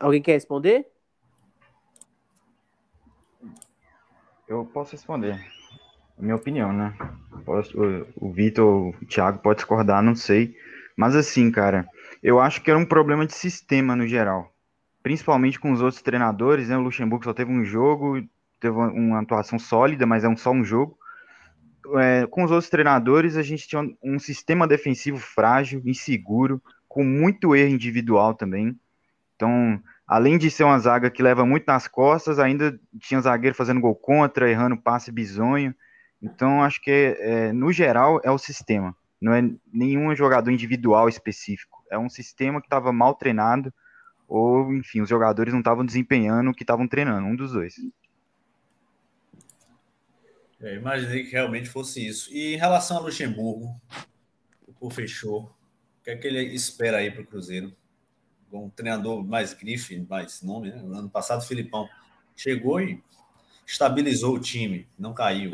[0.00, 0.86] Alguém quer responder?
[4.48, 5.44] Eu posso responder.
[6.18, 6.96] Minha opinião, né?
[7.44, 10.56] Posso, o, o Vitor, o Thiago pode discordar, não sei.
[10.96, 11.88] Mas assim, cara,
[12.22, 14.55] eu acho que era um problema de sistema no geral.
[15.06, 16.76] Principalmente com os outros treinadores, né?
[16.76, 18.20] O Luxemburgo só teve um jogo,
[18.58, 20.98] teve uma atuação sólida, mas é um, só um jogo.
[22.00, 27.54] É, com os outros treinadores, a gente tinha um, sistema defensivo frágil, inseguro, com muito
[27.54, 28.76] erro individual também.
[29.36, 33.80] Então, além de ser uma zaga que leva muito nas costas, ainda tinha zagueiro fazendo
[33.80, 35.72] gol contra, errando passe bizonho.
[36.20, 38.92] Então, acho que, é, no geral, é o sistema.
[39.22, 41.84] Não é nenhum jogador individual específico.
[41.92, 43.72] É um sistema que estava mal treinado,
[44.28, 47.74] ou, enfim, os jogadores não estavam desempenhando o que estavam treinando, um dos dois.
[50.60, 52.32] Eu imaginei que realmente fosse isso.
[52.32, 53.80] E em relação ao Luxemburgo,
[54.80, 55.44] o fechou.
[56.00, 57.74] O que é que ele espera aí para o Cruzeiro?
[58.52, 60.78] Um treinador mais grife, mais nome, né?
[60.78, 61.88] ano passado, o Filipão
[62.34, 63.02] chegou e
[63.66, 65.52] estabilizou o time, não caiu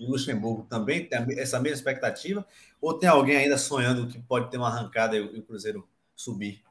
[0.00, 2.46] o Luxemburgo também tem essa mesma expectativa?
[2.80, 6.62] Ou tem alguém ainda sonhando que pode ter uma arrancada e o Cruzeiro subir?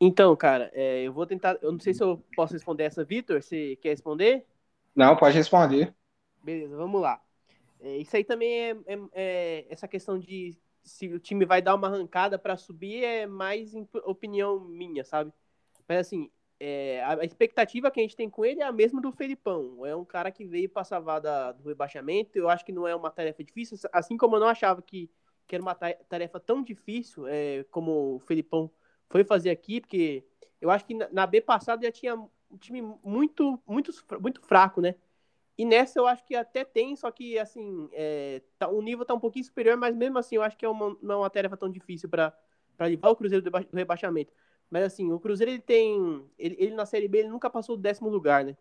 [0.00, 1.58] Então, cara, é, eu vou tentar.
[1.62, 3.42] Eu não sei se eu posso responder essa, Vitor.
[3.42, 4.46] Você quer responder?
[4.94, 5.94] Não, pode responder.
[6.42, 7.20] Beleza, vamos lá.
[7.80, 11.74] É, isso aí também é, é, é, essa questão de se o time vai dar
[11.74, 13.74] uma arrancada para subir é mais
[14.04, 15.32] opinião minha, sabe?
[15.88, 16.30] Mas assim,
[16.60, 19.84] é, a expectativa que a gente tem com ele é a mesma do Felipão.
[19.84, 22.38] É um cara que veio para salvar da, do rebaixamento.
[22.38, 25.10] Eu acho que não é uma tarefa difícil, assim como eu não achava que,
[25.46, 28.70] que era uma tarefa tão difícil é, como o Felipão
[29.08, 30.24] foi fazer aqui, porque
[30.60, 34.94] eu acho que na, B passada já tinha um time muito, muito, muito fraco, né?
[35.58, 39.14] E nessa eu acho que até tem, só que assim, é, tá, o nível tá
[39.14, 41.56] um pouquinho superior, mas mesmo assim eu acho que é uma, não é uma tarefa
[41.56, 42.34] tão difícil para
[42.80, 44.32] levar o Cruzeiro do rebaixamento.
[44.70, 46.24] Mas assim, o Cruzeiro ele tem.
[46.38, 48.56] Ele, ele, na Série B ele nunca passou do décimo lugar, né?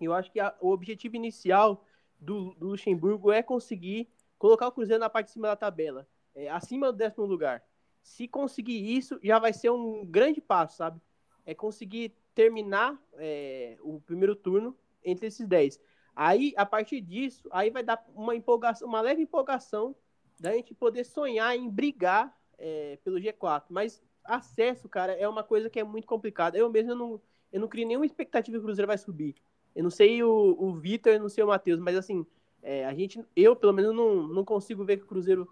[0.00, 1.84] Eu acho que a, o objetivo inicial
[2.18, 4.08] do, do, Luxemburgo é conseguir
[4.38, 7.62] colocar o Cruzeiro na parte de cima da tabela, é, acima do décimo lugar.
[8.04, 11.00] Se conseguir isso, já vai ser um grande passo, sabe?
[11.46, 15.80] É conseguir terminar é, o primeiro turno entre esses 10.
[16.14, 19.96] Aí, a partir disso, aí vai dar uma empolgação, uma leve empolgação
[20.38, 23.64] da gente poder sonhar em brigar é, pelo G4.
[23.70, 26.58] Mas acesso, cara, é uma coisa que é muito complicada.
[26.58, 29.34] Eu mesmo eu não, eu não crio nenhuma expectativa que o Cruzeiro vai subir.
[29.74, 32.26] Eu não sei o, o Vitor, não sei o Matheus, mas assim,
[32.62, 35.48] é, a gente, eu pelo menos não, não consigo ver que o Cruzeiro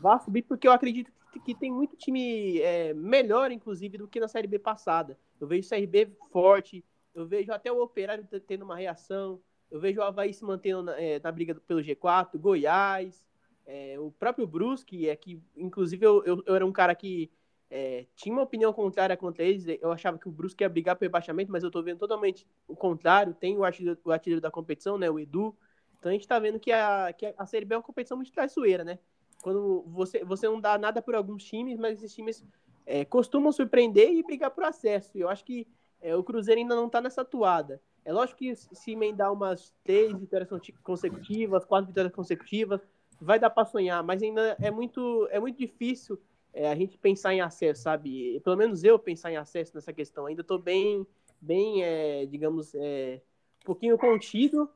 [0.00, 4.18] vá subir, porque eu acredito que, que tem muito time é, melhor, inclusive, do que
[4.18, 5.18] na Série B passada.
[5.40, 10.00] Eu vejo o CRB forte, eu vejo até o Operário tendo uma reação, eu vejo
[10.00, 13.24] o Havaí se mantendo na, é, na briga pelo G4, Goiás,
[13.66, 17.30] é, o próprio Brusque, é que, inclusive, eu, eu, eu era um cara que
[17.70, 19.64] é, tinha uma opinião contrária contra eles.
[19.80, 22.74] Eu achava que o Brusque ia brigar pelo rebaixamento, mas eu tô vendo totalmente o
[22.74, 23.32] contrário.
[23.32, 25.56] Tem o artilheiro, o artilheiro da competição, né, o Edu.
[25.96, 28.32] Então a gente tá vendo que a, que a Série B é uma competição muito
[28.32, 28.98] traiçoeira, né?
[29.42, 32.44] Quando você, você não dá nada por alguns times, mas esses times
[32.86, 35.16] é, costumam surpreender e brigar por acesso.
[35.16, 35.66] E eu acho que
[36.00, 37.80] é, o Cruzeiro ainda não tá nessa atuada.
[38.04, 40.48] É lógico que se emendar umas três vitórias
[40.82, 42.80] consecutivas, quatro vitórias consecutivas,
[43.20, 46.18] vai dar para sonhar, mas ainda é muito, é muito difícil
[46.52, 48.40] é, a gente pensar em acesso, sabe?
[48.40, 50.26] Pelo menos eu pensar em acesso nessa questão.
[50.26, 51.06] Ainda estou bem,
[51.40, 53.20] bem é, digamos, é,
[53.62, 54.68] um pouquinho contido,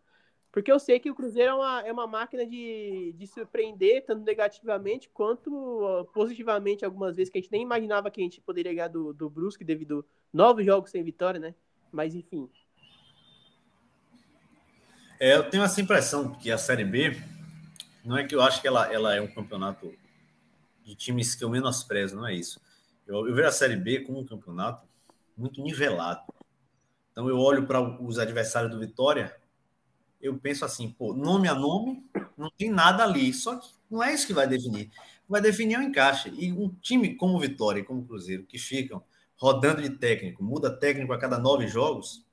[0.55, 4.23] porque eu sei que o Cruzeiro é uma, é uma máquina de, de surpreender, tanto
[4.23, 8.87] negativamente quanto positivamente, algumas vezes, que a gente nem imaginava que a gente poderia ganhar
[8.87, 11.57] do, do Brusque devido a nove jogos sem vitória, né?
[11.91, 12.49] Mas, enfim.
[15.19, 17.21] É, eu tenho essa impressão que a Série B,
[18.05, 19.93] não é que eu acho que ela, ela é um campeonato
[20.85, 22.61] de times que eu menosprezo, não é isso.
[23.05, 24.87] Eu, eu vejo a Série B como um campeonato
[25.37, 26.23] muito nivelado.
[27.11, 29.35] Então eu olho para os adversários do Vitória,
[30.25, 32.03] eu penso assim, pô, nome a nome,
[32.37, 33.33] não tem nada ali.
[33.33, 34.91] Só que não é isso que vai definir.
[35.29, 36.31] Vai definir o encaixe.
[36.31, 39.03] E um time como o Vitória e como o Cruzeiro, que ficam
[39.37, 42.25] rodando de técnico, muda técnico a cada nove jogos,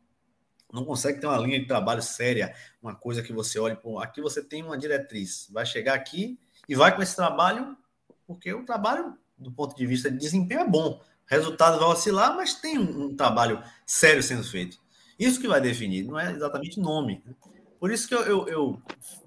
[0.72, 4.22] não consegue ter uma linha de trabalho séria, uma coisa que você olhe, pô, aqui
[4.22, 6.40] você tem uma diretriz, vai chegar aqui
[6.70, 7.76] e vai com esse trabalho
[8.26, 11.02] porque o trabalho, do ponto de vista de desempenho, é bom.
[11.26, 14.78] Resultado vai oscilar, mas tem um, um trabalho sério sendo feito.
[15.20, 17.22] Isso que vai definir, não é exatamente nome.
[17.26, 17.34] Né?
[17.82, 18.82] Por isso que eu, eu, eu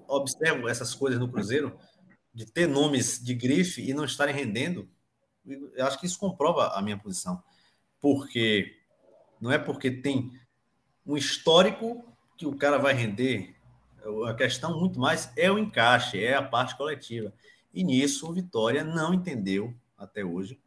[0.07, 1.77] observo essas coisas no Cruzeiro,
[2.33, 4.89] de ter nomes de grife e não estarem rendendo.
[5.45, 7.43] Eu acho que isso comprova a minha posição.
[7.99, 8.73] Porque
[9.41, 10.31] não é porque tem
[11.05, 13.57] um histórico que o cara vai render
[14.25, 17.33] A questão muito mais é o encaixe, é a parte coletiva.
[17.73, 20.57] E nisso o Vitória não entendeu até hoje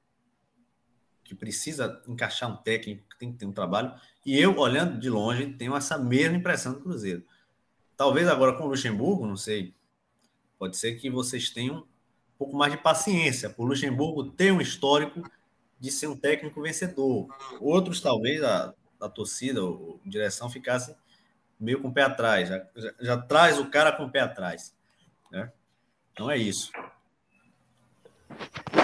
[1.24, 3.94] que precisa encaixar um técnico, que tem que ter um trabalho.
[4.26, 7.24] E eu, olhando de longe, tenho essa mesma impressão do Cruzeiro.
[7.98, 9.74] Talvez agora com o Luxemburgo, não sei,
[10.56, 11.84] pode ser que vocês tenham um
[12.38, 15.20] pouco mais de paciência, por Luxemburgo ter um histórico
[15.80, 17.26] de ser um técnico vencedor.
[17.60, 20.94] Outros, talvez, a, a torcida, ou a direção ficasse
[21.58, 24.72] meio com o pé atrás, já, já, já, traz o cara com o pé atrás.
[25.32, 25.52] Né?
[26.12, 26.70] Então é isso.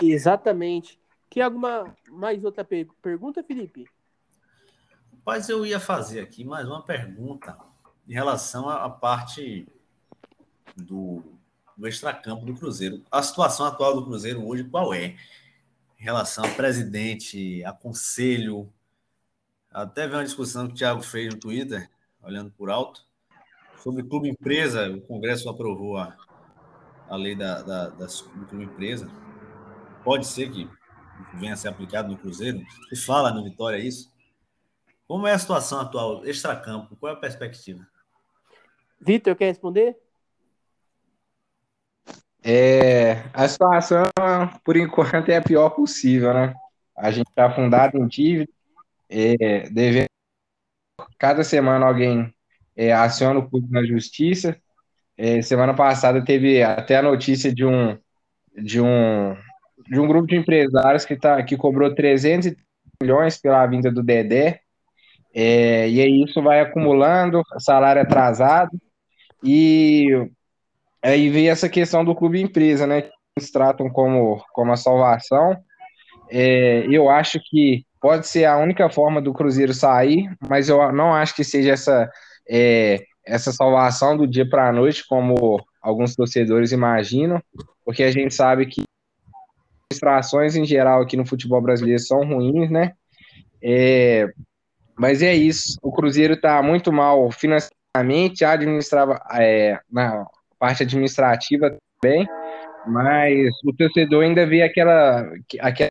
[0.03, 0.99] Exatamente.
[1.31, 3.89] Quer alguma mais outra per pergunta, Felipe?
[5.25, 7.57] Mas eu ia fazer aqui mais uma pergunta
[8.09, 9.67] em relação à parte
[10.77, 11.23] do,
[11.77, 13.03] do extracampo do Cruzeiro.
[13.11, 15.17] A situação atual do Cruzeiro hoje qual é?
[15.99, 18.73] Em relação a presidente, a conselho.
[19.71, 21.91] Até vi uma discussão que o Thiago fez no Twitter,
[22.23, 23.05] olhando por alto,
[23.83, 24.91] sobre clube empresa.
[24.91, 26.17] O Congresso aprovou a,
[27.09, 29.11] a lei da, da, da, do clube empresa.
[30.05, 30.69] Pode ser que
[31.35, 32.63] venha a ser aplicado no Cruzeiro.
[32.89, 34.13] Se fala no Vitória isso.
[35.07, 36.97] Como é a situação atual, extracampo?
[36.97, 37.87] Qual é a perspectiva?
[39.05, 39.97] Vitor, quer responder?
[42.43, 44.05] É, a situação,
[44.65, 46.55] por enquanto, é a pior possível, né?
[46.97, 48.51] A gente está afundado em dívida,
[49.09, 50.07] é, devendo.
[51.19, 52.33] Cada semana alguém
[52.77, 54.57] é, aciona o clube na justiça.
[55.17, 57.99] É, semana passada teve até a notícia de um,
[58.57, 59.37] de um
[59.87, 62.55] de um grupo de empresários que, tá, que cobrou 300
[63.03, 64.61] milhões pela vinda do Dedé,
[65.35, 68.71] é, e aí isso vai acumulando, salário atrasado,
[69.45, 70.28] e
[71.03, 75.57] aí vem essa questão do clube empresa, né, que eles tratam como, como a salvação,
[76.30, 81.12] é, eu acho que pode ser a única forma do Cruzeiro sair, mas eu não
[81.12, 82.11] acho que seja essa,
[82.49, 87.42] é, essa salvação do dia para a noite, como alguns torcedores imaginam,
[87.84, 88.82] porque a gente sabe que
[89.90, 92.92] administrações em geral aqui no futebol brasileiro são ruins, né?
[93.62, 94.28] É,
[94.99, 95.78] mas é isso.
[95.82, 100.26] O Cruzeiro está muito mal financeiramente, administrava é, na
[100.59, 102.26] parte administrativa também,
[102.86, 105.30] mas o torcedor ainda vê aquela,
[105.61, 105.90] aquela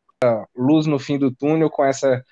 [0.56, 2.24] luz no fim do túnel com essa,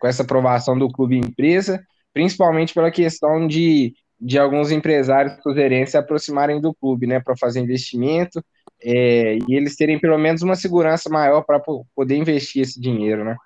[0.00, 5.98] com essa aprovação do clube empresa, principalmente pela questão de, de alguns empresários cruzeirenses se
[5.98, 8.42] aproximarem do clube, né, para fazer investimento
[8.82, 11.60] é, e eles terem pelo menos uma segurança maior para
[11.94, 13.36] poder investir esse dinheiro, né?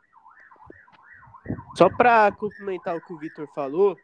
[1.77, 3.97] Só para complementar o que o Vitor falou,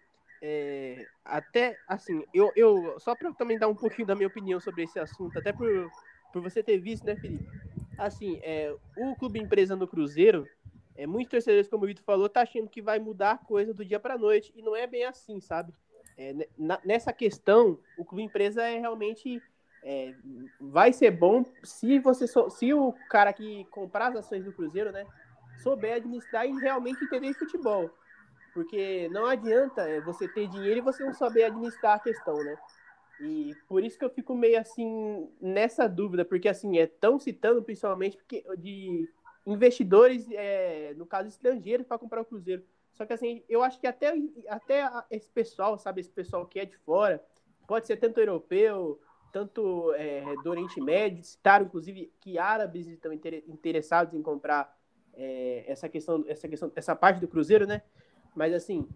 [0.46, 4.82] é, até assim, eu, eu só para também dar um pouquinho da minha opinião sobre
[4.82, 5.90] esse assunto, até por,
[6.34, 7.48] por você ter visto, né, Felipe?
[7.96, 10.46] Assim, é, o clube empresa do Cruzeiro,
[10.94, 13.82] é, muitos torcedores, como o Vitor falou, tá achando que vai mudar a coisa do
[13.82, 15.72] dia para noite e não é bem assim, sabe?
[16.18, 16.46] É,
[16.84, 19.42] nessa questão, o clube empresa é realmente
[19.82, 20.14] é,
[20.60, 25.06] vai ser bom se você se o cara que comprar as ações do Cruzeiro, né,
[25.62, 27.90] souber administrar e realmente entender de futebol.
[28.54, 32.56] Porque não adianta é, você ter dinheiro e você não saber administrar a questão, né?
[33.20, 37.62] E por isso que eu fico meio assim nessa dúvida, porque assim, é tão citando
[37.62, 39.08] principalmente porque, de
[39.46, 42.62] investidores, é, no caso estrangeiros, para comprar o Cruzeiro.
[42.92, 44.14] Só que assim, eu acho que até,
[44.48, 47.22] até esse pessoal, sabe, esse pessoal que é de fora,
[47.66, 49.00] pode ser tanto europeu,
[49.32, 54.76] tanto é, do Oriente Médio, citaram inclusive que árabes estão interessados em comprar
[55.12, 57.82] é, essa questão, essa questão, essa parte do Cruzeiro, né?
[58.34, 58.88] Mas assim,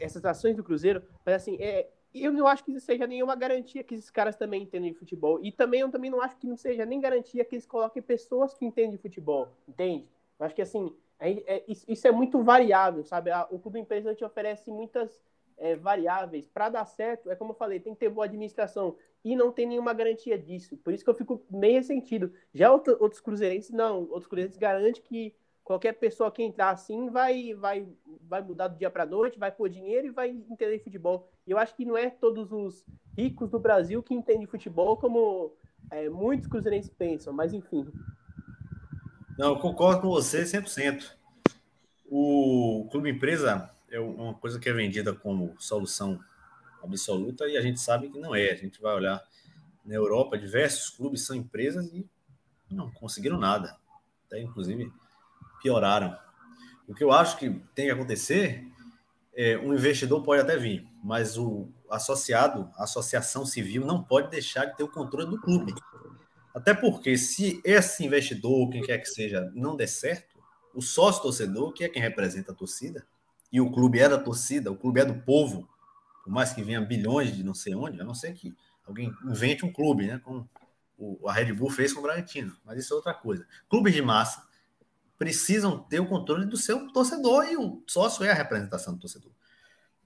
[0.00, 3.82] essas ações do Cruzeiro, mas assim, é, eu não acho que isso seja nenhuma garantia
[3.82, 5.40] que esses caras também entendem de futebol.
[5.42, 8.54] E também eu também não acho que não seja nem garantia que eles coloquem pessoas
[8.54, 10.08] que entendem de futebol, entende?
[10.38, 13.30] Eu acho que assim, é, é, isso é muito variável, sabe?
[13.50, 15.20] O clube empresa te oferece muitas
[15.56, 16.46] é, variáveis.
[16.48, 18.96] Para dar certo, é como eu falei, tem que ter boa administração.
[19.24, 20.76] E não tem nenhuma garantia disso.
[20.76, 22.32] Por isso que eu fico meio ressentido.
[22.52, 24.00] Já outro, outros cruzeirenses, não.
[24.02, 25.34] Outros cruzeirenses garantem que
[25.64, 27.88] qualquer pessoa que entrar assim vai, vai,
[28.28, 31.28] vai mudar do dia para noite, vai pôr dinheiro e vai entender futebol.
[31.46, 32.84] E eu acho que não é todos os
[33.16, 35.56] ricos do Brasil que entendem futebol como
[35.90, 37.32] é, muitos cruzeirenses pensam.
[37.32, 37.90] Mas enfim.
[39.38, 41.16] Não, eu concordo com você 100%.
[42.06, 46.20] O Clube Empresa é uma coisa que é vendida como solução
[46.82, 48.50] absoluta e a gente sabe que não é.
[48.50, 49.24] A gente vai olhar
[49.84, 52.06] na Europa, diversos clubes são empresas e
[52.70, 53.76] não conseguiram nada.
[54.26, 54.92] Até inclusive
[55.64, 56.14] pioraram.
[56.86, 58.62] O que eu acho que tem que acontecer
[59.34, 64.66] é um investidor pode até vir, mas o associado, a associação civil não pode deixar
[64.66, 65.74] de ter o controle do clube.
[66.54, 70.38] Até porque se esse investidor, quem quer que seja, não der certo,
[70.74, 73.04] o sócio torcedor, que é quem representa a torcida,
[73.50, 75.68] e o clube é da torcida, o clube é do povo,
[76.22, 78.54] por mais que venha bilhões de não sei onde, a não ser que
[78.86, 80.20] alguém invente um clube, né?
[80.22, 80.48] Como
[81.26, 83.46] a Red Bull fez com o Bragantino, mas isso é outra coisa.
[83.68, 84.44] Clubes de massa
[85.18, 89.32] precisam ter o controle do seu torcedor e o sócio é a representação do torcedor.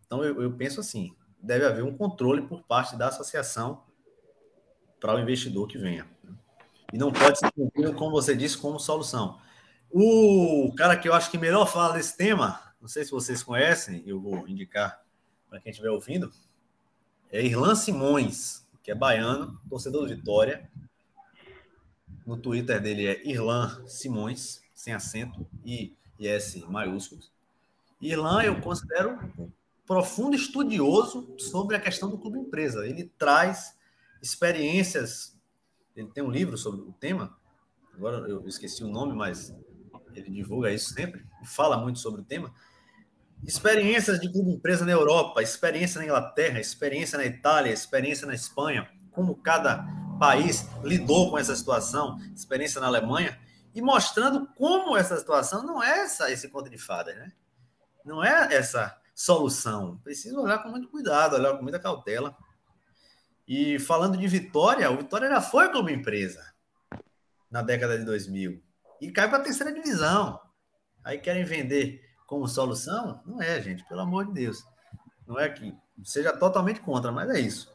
[0.07, 3.85] Então eu, eu penso assim, deve haver um controle por parte da associação
[5.01, 6.07] para o investidor que venha.
[6.93, 7.53] E não pode ser
[7.95, 9.39] como você disse, como solução.
[9.91, 14.03] O cara que eu acho que melhor fala desse tema, não sei se vocês conhecem,
[14.07, 15.03] eu vou indicar
[15.49, 16.31] para quem estiver ouvindo,
[17.31, 20.71] é Irlan Simões, que é baiano, torcedor do Vitória.
[22.27, 27.33] No Twitter dele é Irlan Simões, sem acento, e S maiúsculos.
[28.01, 29.51] Irlan eu considero um
[29.85, 32.87] profundo estudioso sobre a questão do clube empresa.
[32.87, 33.77] Ele traz
[34.23, 35.37] experiências,
[35.97, 37.37] ele tem um livro sobre o tema,
[37.93, 39.53] agora eu esqueci o nome, mas
[40.15, 42.55] ele divulga isso sempre, fala muito sobre o tema.
[43.43, 48.89] Experiências de clube empresa na Europa, experiência na Inglaterra, experiência na Itália, experiência na Espanha,
[49.11, 49.85] como cada
[50.21, 53.37] país lidou com essa situação, experiência na Alemanha,
[53.79, 57.33] e mostrando como essa situação não é essa, esse conto de fadas, né?
[58.05, 59.99] Não é essa solução.
[59.99, 62.37] Precisa olhar com muito cuidado, olhar com muita cautela.
[63.47, 66.45] E falando de Vitória, o Vitória já foi clube empresa
[67.49, 68.61] na década de 2000
[69.01, 70.41] e cai para a terceira divisão.
[71.05, 73.23] Aí querem vender como solução?
[73.25, 74.67] Não é, gente, pelo amor de Deus.
[75.25, 75.73] Não é que
[76.03, 77.73] seja totalmente contra, mas é isso.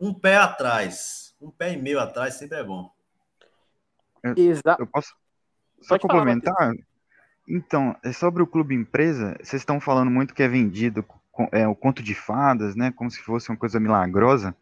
[0.00, 2.95] Um pé atrás, um pé e meio atrás sempre é bom.
[4.36, 4.82] Exato.
[4.82, 5.14] Eu posso
[5.82, 6.54] só Pode complementar?
[6.54, 6.74] Falar,
[7.48, 11.04] então, é sobre o clube empresa, vocês estão falando muito que é vendido
[11.52, 12.92] é, o conto de fadas, né?
[12.96, 14.54] Como se fosse uma coisa milagrosa.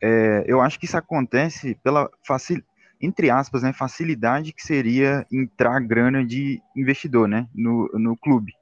[0.00, 2.62] É, eu acho que isso acontece pela facil,
[3.00, 8.52] entre aspas, né, facilidade que seria entrar grana de investidor, né, no, no clube.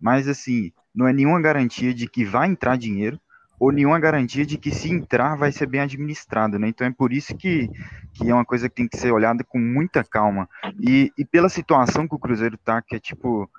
[0.00, 3.20] Mas, assim, não é nenhuma garantia de que vai entrar dinheiro
[3.60, 6.68] ou nenhuma garantia de que se entrar vai ser bem administrado, né?
[6.68, 7.68] Então é por isso que,
[8.14, 10.48] que é uma coisa que tem que ser olhada com muita calma.
[10.80, 13.50] E, e pela situação que o Cruzeiro tá, que é tipo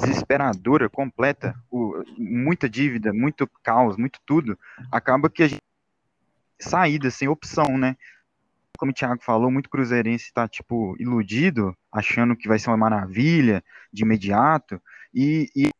[0.00, 4.56] desesperadora, completa, o, muita dívida, muito caos, muito tudo,
[4.92, 5.62] acaba que a gente
[6.60, 7.96] saída sem opção, né?
[8.78, 13.62] como o Thiago falou, muito cruzeirense está tipo iludido, achando que vai ser uma maravilha
[13.92, 14.80] de imediato
[15.12, 15.70] e, e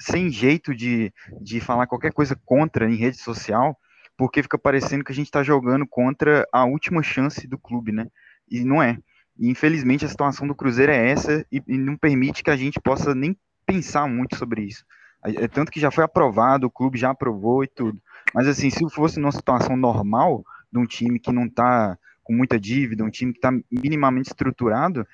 [0.00, 3.76] sem jeito de, de falar qualquer coisa contra em rede social,
[4.16, 8.08] porque fica parecendo que a gente está jogando contra a última chance do clube, né?
[8.48, 8.98] E não é.
[9.38, 12.80] E, infelizmente a situação do Cruzeiro é essa e, e não permite que a gente
[12.80, 13.36] possa nem
[13.66, 14.84] pensar muito sobre isso.
[15.22, 18.00] É tanto que já foi aprovado, o clube já aprovou e tudo.
[18.32, 22.60] Mas assim, se fosse numa situação normal, de um time que não está com muita
[22.60, 25.06] dívida, um time que está minimamente estruturado,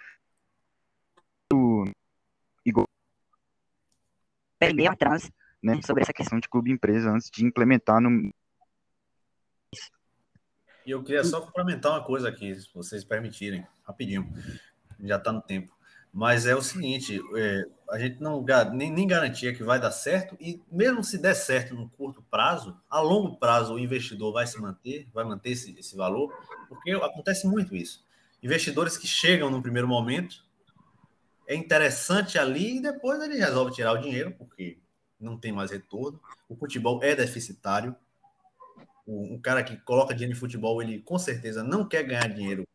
[2.65, 2.87] igual
[4.73, 5.31] meio atrás
[5.63, 8.33] né, sobre essa questão de clube empresa antes de implementar no.
[10.87, 14.31] E eu queria só complementar uma coisa aqui, se vocês permitirem, rapidinho.
[15.01, 15.75] Já está no tempo.
[16.13, 20.37] Mas é o seguinte, é, a gente não nem, nem garantia que vai dar certo,
[20.39, 24.61] e mesmo se der certo no curto prazo, a longo prazo o investidor vai se
[24.61, 26.33] manter, vai manter esse, esse valor,
[26.69, 28.05] porque acontece muito isso.
[28.41, 30.44] Investidores que chegam no primeiro momento,
[31.47, 34.79] é interessante ali e depois ele resolve tirar o dinheiro, porque
[35.21, 36.21] não tem mais retorno.
[36.49, 37.95] O futebol é deficitário.
[39.07, 42.67] O, o cara que coloca dinheiro em futebol, ele com certeza não quer ganhar dinheiro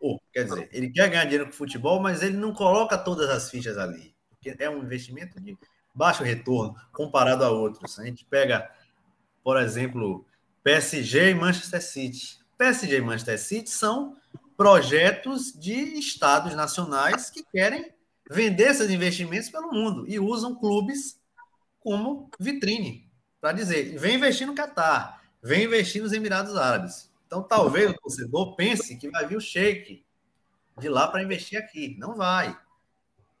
[0.00, 3.50] ou, quer dizer, ele quer ganhar dinheiro com futebol, mas ele não coloca todas as
[3.50, 4.14] fichas ali.
[4.30, 5.56] Porque é um investimento de
[5.94, 7.98] baixo retorno comparado a outros.
[7.98, 8.68] A gente pega,
[9.42, 10.26] por exemplo,
[10.62, 12.38] PSG e Manchester City.
[12.56, 14.16] PSG e Manchester City são
[14.56, 17.92] projetos de estados nacionais que querem
[18.30, 21.20] vender esses investimentos pelo mundo e usam clubes
[21.80, 23.10] como vitrine
[23.40, 27.10] para dizer: vem investir no Catar, vem investir nos Emirados Árabes.
[27.26, 30.04] Então, talvez o torcedor pense que vai vir o shake
[30.78, 31.96] de lá para investir aqui.
[31.98, 32.58] Não vai,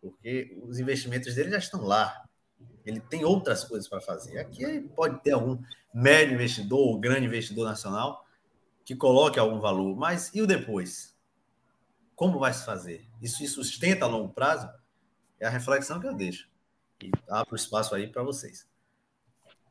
[0.00, 2.24] porque os investimentos dele já estão lá.
[2.84, 4.38] Ele tem outras coisas para fazer.
[4.38, 5.58] Aqui pode ter algum
[5.92, 8.24] médio investidor ou grande investidor nacional
[8.84, 11.14] que coloque algum valor, mas e o depois?
[12.14, 13.06] Como vai se fazer?
[13.20, 14.68] Isso se sustenta a longo prazo?
[15.40, 16.48] É a reflexão que eu deixo.
[17.02, 18.68] E abro espaço aí para vocês.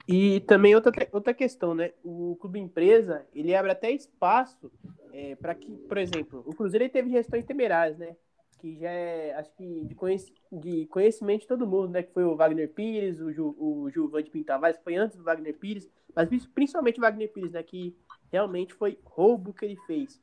[0.07, 1.91] E também outra, outra questão, né?
[2.01, 4.71] O clube empresa, ele abre até espaço
[5.11, 8.15] é, para que, por exemplo, o Cruzeiro teve gestões temerárias, né?
[8.59, 12.03] Que já é, acho que de, conhec de conhecimento de todo mundo, né?
[12.03, 15.57] Que foi o Wagner Pires, o, Ju, o Gilvan de Pintavares, foi antes do Wagner
[15.57, 17.61] Pires, mas principalmente o Wagner Pires, né?
[17.61, 17.93] Que
[18.31, 20.21] realmente foi roubo que ele fez.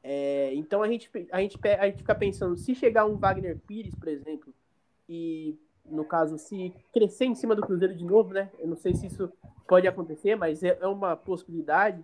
[0.00, 3.94] É, então a gente, a, gente, a gente fica pensando, se chegar um Wagner Pires,
[3.96, 4.54] por exemplo,
[5.08, 8.50] e no caso, se crescer em cima do Cruzeiro de novo, né?
[8.58, 9.30] Eu não sei se isso
[9.66, 12.02] pode acontecer, mas é, é uma possibilidade.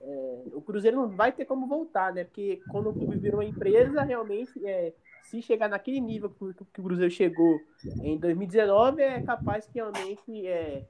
[0.00, 2.24] É, o Cruzeiro não vai ter como voltar, né?
[2.24, 4.92] Porque quando o clube vira uma empresa, realmente, é,
[5.22, 7.58] se chegar naquele nível que, que, o Cruzeiro chegou
[8.02, 10.84] em 2019, é capaz que realmente é,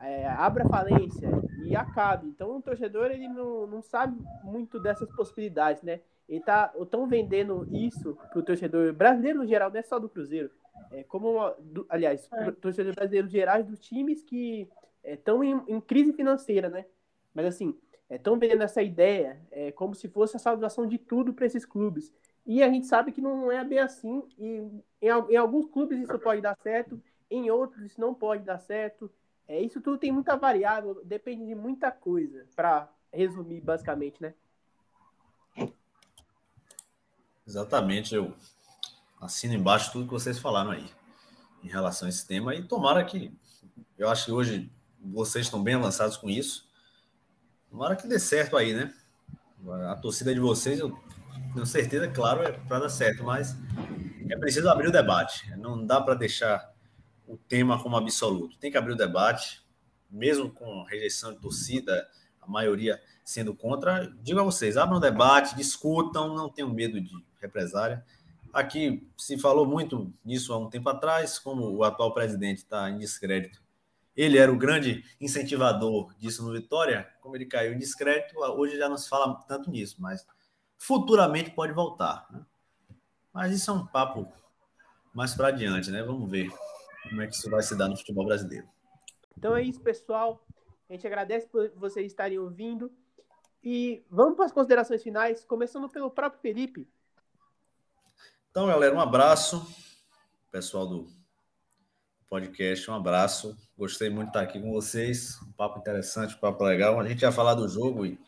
[0.00, 1.28] é, abra falência
[1.64, 2.26] e acabe.
[2.26, 6.00] Então, o torcedor ele não, não sabe muito dessas possibilidades, né?
[6.28, 10.08] Ele tá tão vendendo isso para o torcedor brasileiro no geral, não é só do
[10.08, 10.50] Cruzeiro.
[10.90, 12.50] É como, uma, do, aliás, é.
[12.52, 14.68] torcedor brasileiro geral dos times que
[15.04, 16.86] estão é, em, em, crise financeira, né?
[17.34, 17.76] Mas assim,
[18.10, 21.64] estão é, vendendo essa ideia é, como se fosse a salvação de tudo para esses
[21.64, 22.12] clubes.
[22.46, 24.22] E a gente sabe que não é bem assim.
[24.38, 24.62] E
[25.02, 29.10] em, em, alguns clubes isso pode dar certo, em outros isso não pode dar certo.
[29.48, 34.34] É, isso tudo tem muita variável, depende de muita coisa, para resumir basicamente, né?
[37.46, 38.34] Exatamente, eu
[39.20, 40.90] assino embaixo tudo que vocês falaram aí
[41.62, 43.32] em relação a esse tema e tomara que
[43.98, 46.68] eu acho que hoje vocês estão bem avançados com isso.
[47.70, 48.94] Tomara que dê certo aí, né?
[49.90, 50.96] A torcida de vocês, eu
[51.54, 53.56] tenho certeza, claro, é para dar certo, mas
[54.28, 55.50] é preciso abrir o debate.
[55.56, 56.72] Não dá para deixar
[57.26, 58.58] o tema como absoluto.
[58.58, 59.64] Tem que abrir o debate,
[60.10, 62.06] mesmo com rejeição de torcida,
[62.40, 64.06] a maioria sendo contra.
[64.22, 67.10] Digo a vocês, abram o debate, discutam, não tenham medo de
[67.40, 68.04] represária.
[68.56, 72.96] Aqui se falou muito nisso há um tempo atrás, como o atual presidente está em
[72.96, 73.62] descrédito.
[74.16, 78.88] Ele era o grande incentivador disso no Vitória, como ele caiu em descrédito, hoje já
[78.88, 80.26] não se fala tanto nisso, mas
[80.78, 82.26] futuramente pode voltar.
[82.30, 82.46] Né?
[83.30, 84.26] Mas isso é um papo
[85.12, 86.02] mais para adiante, né?
[86.02, 86.48] Vamos ver
[87.10, 88.66] como é que isso vai se dar no futebol brasileiro.
[89.36, 90.42] Então é isso, pessoal.
[90.88, 92.90] A gente agradece por vocês estarem ouvindo.
[93.62, 96.88] E vamos para as considerações finais, começando pelo próprio Felipe.
[98.56, 99.70] Então, galera, um abraço.
[100.50, 101.06] Pessoal do
[102.26, 103.54] podcast, um abraço.
[103.76, 105.38] Gostei muito de estar aqui com vocês.
[105.42, 106.98] Um papo interessante, um papo legal.
[106.98, 108.18] A gente ia falar do jogo e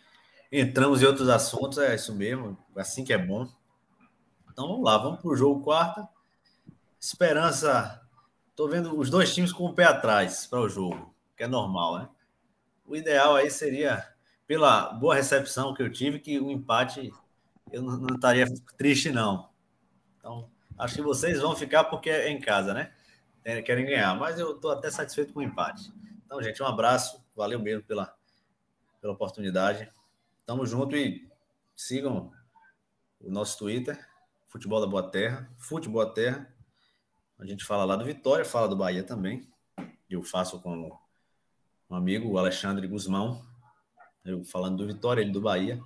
[0.53, 3.49] entramos em outros assuntos, é isso mesmo, assim que é bom.
[4.53, 6.07] Então vamos lá, vamos para o jogo quarta.
[7.01, 7.99] Esperança.
[8.51, 12.01] Estou vendo os dois times com o pé atrás para o jogo, que é normal,
[12.01, 12.09] né?
[12.87, 14.07] O ideal aí seria,
[14.47, 17.11] pela boa recepção que eu tive, que o empate
[17.73, 18.45] eu não, não estaria
[18.77, 19.48] triste, não.
[20.19, 22.93] Então, acho que vocês vão ficar porque é em casa, né?
[23.65, 25.91] Querem ganhar, mas eu estou até satisfeito com o empate.
[26.27, 28.15] Então, gente, um abraço, valeu mesmo pela,
[29.01, 29.91] pela oportunidade.
[30.45, 31.27] Tamo junto e
[31.75, 32.31] sigam
[33.21, 33.99] o nosso Twitter,
[34.49, 36.55] Futebol da Boa Terra, Futebol da Terra.
[37.39, 39.49] A gente fala lá do Vitória, fala do Bahia também.
[40.11, 40.91] Eu faço com
[41.89, 43.43] um amigo, o Alexandre Guzmão,
[44.25, 45.81] eu falando do Vitória, ele do Bahia.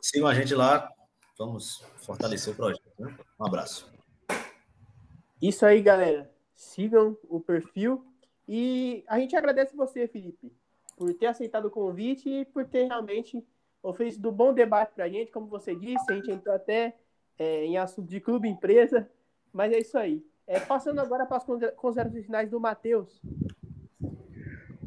[0.00, 0.90] Sigam a gente lá,
[1.36, 2.83] vamos fortalecer o projeto.
[2.98, 3.14] Né?
[3.38, 3.92] Um abraço.
[5.40, 6.30] Isso aí, galera.
[6.54, 8.04] Sigam o perfil
[8.48, 10.52] e a gente agradece você, Felipe,
[10.96, 13.44] por ter aceitado o convite e por ter realmente
[13.82, 15.30] oferecido um bom debate para a gente.
[15.30, 16.94] Como você disse, a gente entrou até
[17.38, 19.08] é, em assunto de clube empresa,
[19.52, 20.24] mas é isso aí.
[20.46, 23.20] É, passando agora para as considerações finais do Matheus.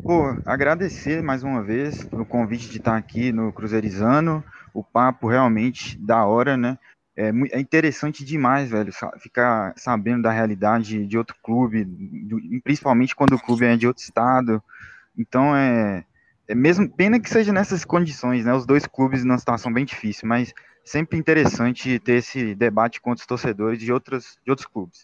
[0.04, 4.44] Pô, agradecer mais uma vez o convite de estar aqui no Cruzeirizando.
[4.74, 6.78] O papo realmente da hora, né?
[7.18, 11.88] É, é interessante demais, velho, ficar sabendo da realidade de outro clube,
[12.64, 14.64] principalmente quando o clube é de outro estado.
[15.18, 16.06] Então é,
[16.48, 18.54] é mesmo pena que seja nessas condições, né?
[18.54, 20.54] Os dois clubes numa situação bem difícil, mas
[20.86, 25.04] sempre interessante ter esse debate com os torcedores de outros, de outros clubes.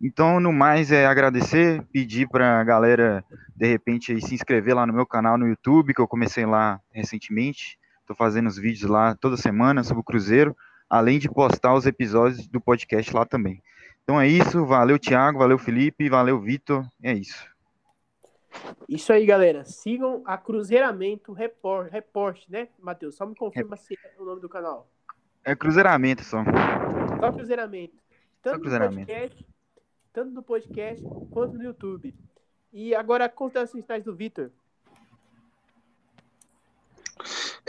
[0.00, 3.24] Então, no mais, é agradecer, pedir para a galera,
[3.56, 7.76] de repente, se inscrever lá no meu canal no YouTube, que eu comecei lá recentemente.
[8.00, 10.56] Estou fazendo os vídeos lá toda semana sobre o Cruzeiro,
[10.88, 13.62] além de postar os episódios do podcast lá também.
[14.02, 17.46] Então é isso, valeu Thiago, valeu Felipe, valeu Vitor, é isso.
[18.88, 19.64] Isso aí, galera.
[19.64, 23.16] Sigam a Cruzeiramento Report, Report né, Matheus?
[23.16, 23.76] Só me confirma é.
[23.76, 24.88] se é o nome do canal.
[25.44, 26.42] É Cruzeiramento só.
[27.20, 27.96] Só Cruzeiramento.
[28.42, 29.06] Tanto só cruzeiramento.
[29.06, 29.48] podcast
[30.18, 32.12] tanto no podcast quanto no YouTube.
[32.72, 34.50] E agora, considerações finais do Vitor.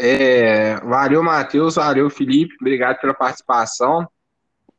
[0.02, 4.10] É, valeu, Matheus, valeu, Felipe, obrigado pela participação.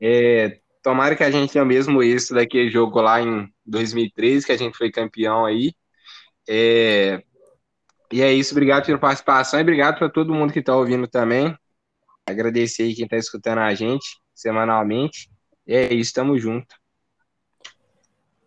[0.00, 4.52] É, tomara que a gente tenha o mesmo êxito daquele jogo lá em 2013, que
[4.52, 5.74] a gente foi campeão aí.
[6.48, 7.22] É,
[8.10, 11.54] e é isso, obrigado pela participação e obrigado para todo mundo que está ouvindo também.
[12.26, 15.30] Agradecer aí quem está escutando a gente semanalmente.
[15.66, 16.74] E é isso, tamo junto.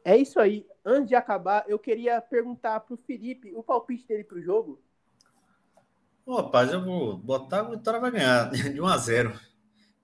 [0.03, 0.65] É isso aí.
[0.83, 4.81] Antes de acabar, eu queria perguntar para o Felipe o palpite dele para o jogo.
[6.25, 9.33] Ô, rapaz, eu vou botar, o Vitória vai ganhar de 1 a 0.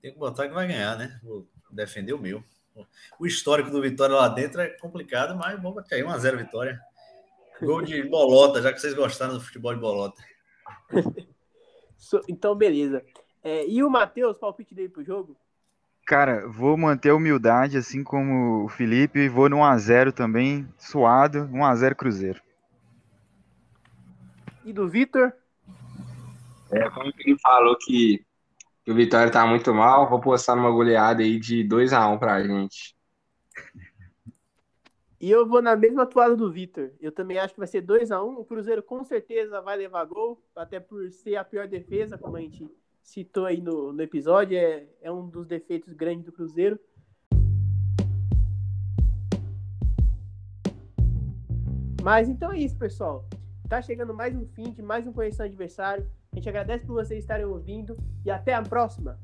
[0.02, 1.20] Tem que botar que vai ganhar, né?
[1.24, 2.44] Vou defender o meu.
[3.20, 6.38] O histórico do Vitória lá dentro é complicado, mas vamos botar aí 1 a 0
[6.38, 6.80] Vitória.
[7.62, 10.22] Gol de bolota, já que vocês gostaram do futebol de bolota.
[11.98, 13.04] So- Então, beleza.
[13.44, 15.36] É, e o Matheus, palpite dele pro jogo?
[16.06, 21.40] Cara, vou manter a humildade, assim como o Felipe, e vou no 1x0 também, suado,
[21.52, 22.42] 1x0 Cruzeiro.
[24.64, 25.34] E do Vitor?
[26.72, 28.24] É, como ele falou que,
[28.84, 32.96] que o Vitória tá muito mal, vou postar numa goleada aí de 2x1 pra gente.
[35.20, 36.92] E eu vou na mesma toada do Vitor.
[37.02, 40.06] Eu também acho que vai ser 2 a 1 O Cruzeiro com certeza vai levar
[40.06, 42.70] gol, até por ser a pior defesa, como a gente
[43.02, 44.58] citou aí no, no episódio.
[44.58, 46.80] É, é um dos defeitos grandes do Cruzeiro.
[52.02, 53.28] Mas então é isso, pessoal.
[53.68, 56.10] Tá chegando mais um fim de mais um Conhecendo Adversário.
[56.32, 59.20] A gente agradece por vocês estarem ouvindo e até a próxima.